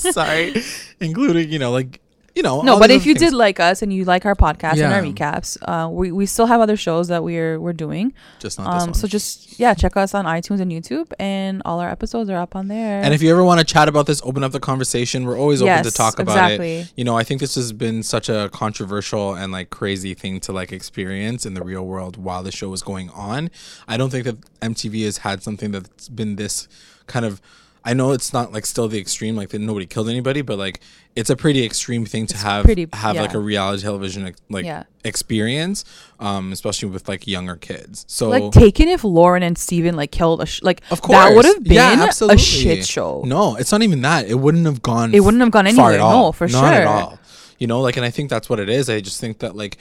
sorry, 0.14 0.62
including 1.00 1.50
you 1.50 1.58
know 1.58 1.70
like 1.70 2.00
you 2.38 2.42
know 2.48 2.62
no, 2.62 2.78
but 2.78 2.90
if 2.90 3.04
you 3.06 3.14
things. 3.14 3.32
did 3.32 3.36
like 3.46 3.58
us 3.68 3.82
and 3.82 3.90
you 3.96 4.02
like 4.12 4.24
our 4.30 4.36
podcast 4.46 4.76
and 4.84 4.92
our 4.96 5.02
recaps, 5.10 5.48
uh, 5.72 5.88
we, 6.00 6.06
we 6.20 6.24
still 6.34 6.46
have 6.52 6.60
other 6.66 6.76
shows 6.86 7.08
that 7.12 7.22
we're 7.28 7.58
we're 7.64 7.78
doing. 7.86 8.06
just 8.44 8.58
not 8.58 8.64
this 8.74 8.82
Um, 8.84 8.88
one. 8.90 8.94
so 9.00 9.06
just 9.16 9.58
yeah, 9.62 9.74
check 9.82 9.94
us 9.96 10.14
on 10.14 10.24
iTunes 10.36 10.60
and 10.60 10.70
YouTube, 10.76 11.08
and 11.18 11.54
all 11.66 11.78
our 11.84 11.90
episodes 11.96 12.30
are 12.30 12.40
up 12.46 12.54
on 12.60 12.68
there. 12.68 13.02
and 13.04 13.12
if 13.16 13.20
you 13.22 13.30
ever 13.36 13.42
want 13.50 13.58
to 13.62 13.66
chat 13.74 13.86
about 13.92 14.06
this, 14.06 14.20
open 14.24 14.42
up 14.46 14.52
the 14.52 14.60
conversation. 14.70 15.18
We're 15.26 15.38
always 15.44 15.60
open 15.62 15.82
to 15.84 15.90
talk 15.90 16.18
about 16.20 16.52
it. 16.52 16.92
You 16.96 17.04
know, 17.04 17.16
I 17.16 17.24
think 17.24 17.40
this 17.40 17.54
has 17.56 17.72
been 17.72 18.02
such 18.02 18.28
a 18.28 18.48
controversial 18.52 19.34
and 19.34 19.48
like 19.58 19.68
crazy 19.70 20.14
thing 20.14 20.38
to 20.46 20.52
like 20.52 20.70
experience 20.72 21.44
in 21.48 21.54
the 21.54 21.62
real 21.72 21.84
world 21.92 22.16
while 22.16 22.42
the 22.48 22.52
show 22.52 22.68
was 22.68 22.82
going 22.82 23.10
on. 23.10 23.50
I 23.88 23.96
don't 23.98 24.10
think 24.10 24.24
that 24.28 24.36
MTV 24.60 25.04
has 25.04 25.18
had 25.26 25.42
something 25.42 25.70
that's 25.72 26.08
been 26.08 26.36
this 26.36 26.68
kind 27.06 27.24
of. 27.24 27.40
I 27.84 27.94
know 27.94 28.12
it's 28.12 28.32
not 28.32 28.52
like 28.52 28.66
still 28.66 28.88
the 28.88 28.98
extreme, 28.98 29.36
like 29.36 29.48
that 29.50 29.60
nobody 29.60 29.86
killed 29.86 30.08
anybody, 30.08 30.42
but 30.42 30.58
like 30.58 30.80
it's 31.16 31.30
a 31.30 31.36
pretty 31.36 31.64
extreme 31.64 32.04
thing 32.04 32.26
to 32.26 32.36
have 32.36 32.64
pretty- 32.64 32.88
have 32.92 33.16
like 33.16 33.34
a 33.34 33.38
reality 33.38 33.82
television 33.82 34.34
like 34.50 34.64
Yeah. 34.64 34.82
experience, 35.04 35.84
um, 36.20 36.52
especially 36.52 36.88
with 36.90 37.08
like 37.08 37.26
younger 37.26 37.56
kids. 37.56 38.04
So 38.08 38.28
like 38.28 38.52
taking 38.52 38.88
if 38.88 39.04
Lauren 39.04 39.42
and 39.42 39.56
Steven 39.56 39.96
like 39.96 40.10
killed 40.12 40.42
a 40.42 40.46
sh- 40.46 40.62
like 40.62 40.82
of 40.90 41.00
course 41.00 41.16
that 41.18 41.34
would 41.34 41.44
have 41.44 41.62
been 41.64 41.72
Yeah, 41.74 42.08
a 42.28 42.36
shit 42.38 42.86
show. 42.86 43.22
No, 43.24 43.56
it's 43.56 43.72
not 43.72 43.82
even 43.82 44.02
that. 44.02 44.26
It 44.26 44.34
wouldn't 44.36 44.66
have 44.66 44.82
gone. 44.82 45.14
It 45.14 45.20
wouldn't 45.20 45.40
have 45.40 45.50
gone 45.50 45.66
anywhere. 45.66 45.92
at 45.94 46.00
all. 46.00 46.26
No, 46.26 46.32
for 46.32 46.46
not 46.48 46.74
at 46.74 46.82
sure. 46.82 46.88
all. 46.88 47.18
You 47.58 47.66
know, 47.66 47.80
like, 47.80 47.96
and 47.96 48.04
I 48.06 48.10
think 48.10 48.30
that's 48.30 48.48
what 48.48 48.60
it 48.60 48.68
is. 48.68 48.88
I 48.90 49.00
just 49.00 49.20
think 49.20 49.38
that 49.40 49.56
like. 49.56 49.78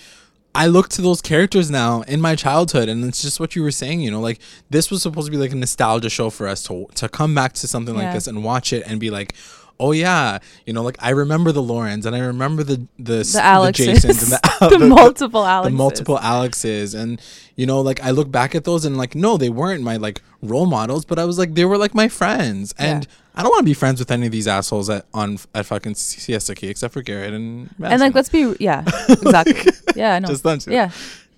I 0.58 0.66
look 0.68 0.90
to 0.90 1.02
those 1.02 1.22
characters 1.22 1.70
now 1.72 2.02
in 2.02 2.20
my 2.20 2.36
childhood, 2.36 2.90
and 2.90 3.06
it's 3.06 3.22
just 3.22 3.40
what 3.40 3.56
you 3.56 3.62
were 3.64 3.72
saying. 3.72 4.02
You 4.02 4.12
know, 4.12 4.20
like 4.22 4.40
this 4.70 4.90
was 4.92 5.02
supposed 5.04 5.28
to 5.28 5.32
be 5.32 5.38
like 5.38 5.52
a 5.52 5.56
nostalgia 5.56 6.10
show 6.10 6.30
for 6.30 6.48
us 6.48 6.64
to 6.64 6.88
to 6.96 7.08
come 7.08 7.36
back 7.36 7.54
to 7.54 7.68
something 7.68 7.96
like 7.96 8.06
this 8.14 8.28
and 8.28 8.44
watch 8.44 8.74
it 8.74 8.84
and 8.88 9.00
be 9.00 9.10
like, 9.12 9.34
oh 9.80 9.92
yeah, 9.92 10.40
you 10.66 10.74
know, 10.74 10.82
like 10.82 10.98
I 11.00 11.12
remember 11.12 11.52
the 11.52 11.62
Laurens 11.62 12.06
and 12.08 12.16
I 12.16 12.20
remember 12.20 12.64
the 12.64 12.78
the, 12.98 13.24
The 13.24 13.42
Alexes, 13.44 13.86
Jasons 14.02 14.24
and 14.24 14.32
the, 14.34 14.40
the, 14.72 14.78
the- 14.80 14.88
multiple 14.88 15.46
Alexes, 15.46 15.72
the 15.72 15.78
multiple 15.78 16.20
Alexes 16.20 16.94
and 16.96 17.22
you 17.56 17.66
know 17.68 17.80
like 17.82 18.02
I 18.04 18.10
look 18.12 18.32
back 18.32 18.56
at 18.56 18.64
those 18.64 18.84
and 18.86 18.98
like 18.98 19.14
no 19.16 19.38
they 19.38 19.50
weren't 19.50 19.84
my 19.84 19.98
like 19.98 20.22
role 20.42 20.66
models 20.66 21.06
but 21.06 21.20
I 21.20 21.26
was 21.26 21.38
like 21.38 21.54
they 21.54 21.66
were 21.66 21.78
like 21.78 21.94
my 21.94 22.08
friends 22.08 22.74
and 22.80 23.04
Yeah. 23.06 23.12
I 23.38 23.44
don't 23.44 23.52
want 23.52 23.60
to 23.60 23.66
be 23.66 23.76
friends 23.76 24.00
with 24.00 24.10
any 24.10 24.26
of 24.26 24.32
these 24.32 24.48
assholes 24.48 24.90
at 24.90 25.06
on 25.14 25.38
at 25.54 25.68
fucking 25.68 25.94
Siesta 25.94 26.56
Key 26.56 26.70
except 26.70 26.92
for 26.92 27.04
Garrett 27.04 27.34
and 27.34 27.70
And 27.80 28.02
like, 28.02 28.16
let's 28.16 28.30
be 28.30 28.56
yeah, 28.60 28.84
exactly. 29.10 29.72
Yeah, 29.96 30.16
I 30.16 30.20
know. 30.20 30.28
just 30.28 30.42
them 30.42 30.58
two 30.58 30.72
yeah, 30.72 30.90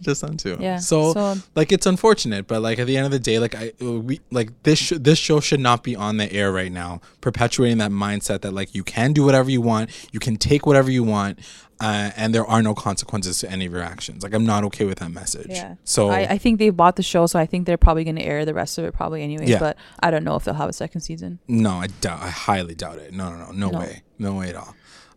just 0.01 0.21
them 0.21 0.37
two 0.37 0.57
yeah. 0.61 0.77
so, 0.77 1.11
so 1.13 1.19
um, 1.19 1.43
like 1.55 1.71
it's 1.73 1.85
unfortunate 1.85 2.47
but 2.47 2.61
like 2.61 2.79
at 2.79 2.87
the 2.87 2.95
end 2.95 3.05
of 3.05 3.11
the 3.11 3.19
day 3.19 3.37
like 3.37 3.53
I 3.53 3.73
we 3.83 4.21
like 4.31 4.63
this 4.63 4.79
sh- 4.79 4.93
this 4.95 5.19
show 5.19 5.41
should 5.41 5.59
not 5.59 5.83
be 5.83 5.95
on 5.95 6.15
the 6.17 6.31
air 6.31 6.51
right 6.53 6.71
now 6.71 7.01
perpetuating 7.19 7.79
that 7.79 7.91
mindset 7.91 8.41
that 8.41 8.53
like 8.53 8.73
you 8.73 8.83
can 8.83 9.11
do 9.11 9.23
whatever 9.25 9.51
you 9.51 9.61
want 9.61 9.89
you 10.13 10.19
can 10.19 10.37
take 10.37 10.65
whatever 10.65 10.89
you 10.89 11.03
want 11.03 11.39
uh, 11.81 12.11
and 12.17 12.35
there 12.35 12.45
are 12.45 12.61
no 12.61 12.73
consequences 12.75 13.39
to 13.39 13.49
any 13.49 13.65
of 13.65 13.71
your 13.71 13.81
actions 13.81 14.23
like 14.23 14.33
I'm 14.33 14.45
not 14.45 14.63
okay 14.65 14.85
with 14.85 14.99
that 14.99 15.11
message 15.11 15.47
yeah. 15.49 15.75
so 15.83 16.09
I, 16.09 16.21
I 16.31 16.37
think 16.37 16.59
they 16.59 16.69
bought 16.71 16.95
the 16.97 17.03
show, 17.03 17.25
so 17.25 17.39
I 17.39 17.45
think 17.45 17.65
they're 17.65 17.77
probably 17.77 18.03
going 18.03 18.17
to 18.17 18.23
air 18.23 18.43
the 18.45 18.53
rest 18.53 18.77
of 18.77 18.85
it 18.85 18.93
probably 18.93 19.23
anyways. 19.23 19.49
Yeah. 19.49 19.59
But 19.59 19.77
I 20.01 20.11
don't 20.11 20.23
know 20.23 20.35
if 20.35 20.43
they'll 20.43 20.53
have 20.55 20.69
a 20.69 20.73
second 20.73 21.01
season. 21.01 21.39
No, 21.47 21.71
I 21.71 21.87
doubt. 21.87 22.21
I 22.21 22.29
highly 22.29 22.75
doubt 22.75 22.99
it. 22.99 23.13
No, 23.13 23.29
no, 23.31 23.37
no, 23.37 23.51
no, 23.51 23.69
No. 23.69 23.79
way, 23.79 24.01
no 24.17 24.33
way 24.35 24.49
at 24.49 24.55
all. 24.55 24.75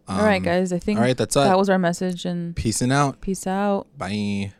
all 0.08 0.24
right, 0.24 0.36
Um, 0.36 0.42
guys. 0.44 0.72
I 0.72 0.78
think 0.78 0.98
All 0.98 1.04
right, 1.04 1.16
that's 1.16 1.34
that 1.34 1.52
it. 1.52 1.56
was 1.56 1.68
our 1.68 1.78
message, 1.78 2.24
and 2.24 2.54
peace 2.56 2.80
and 2.80 2.92
out. 2.92 3.20
peace 3.20 3.46
out. 3.46 3.86
Bye. 3.98 4.52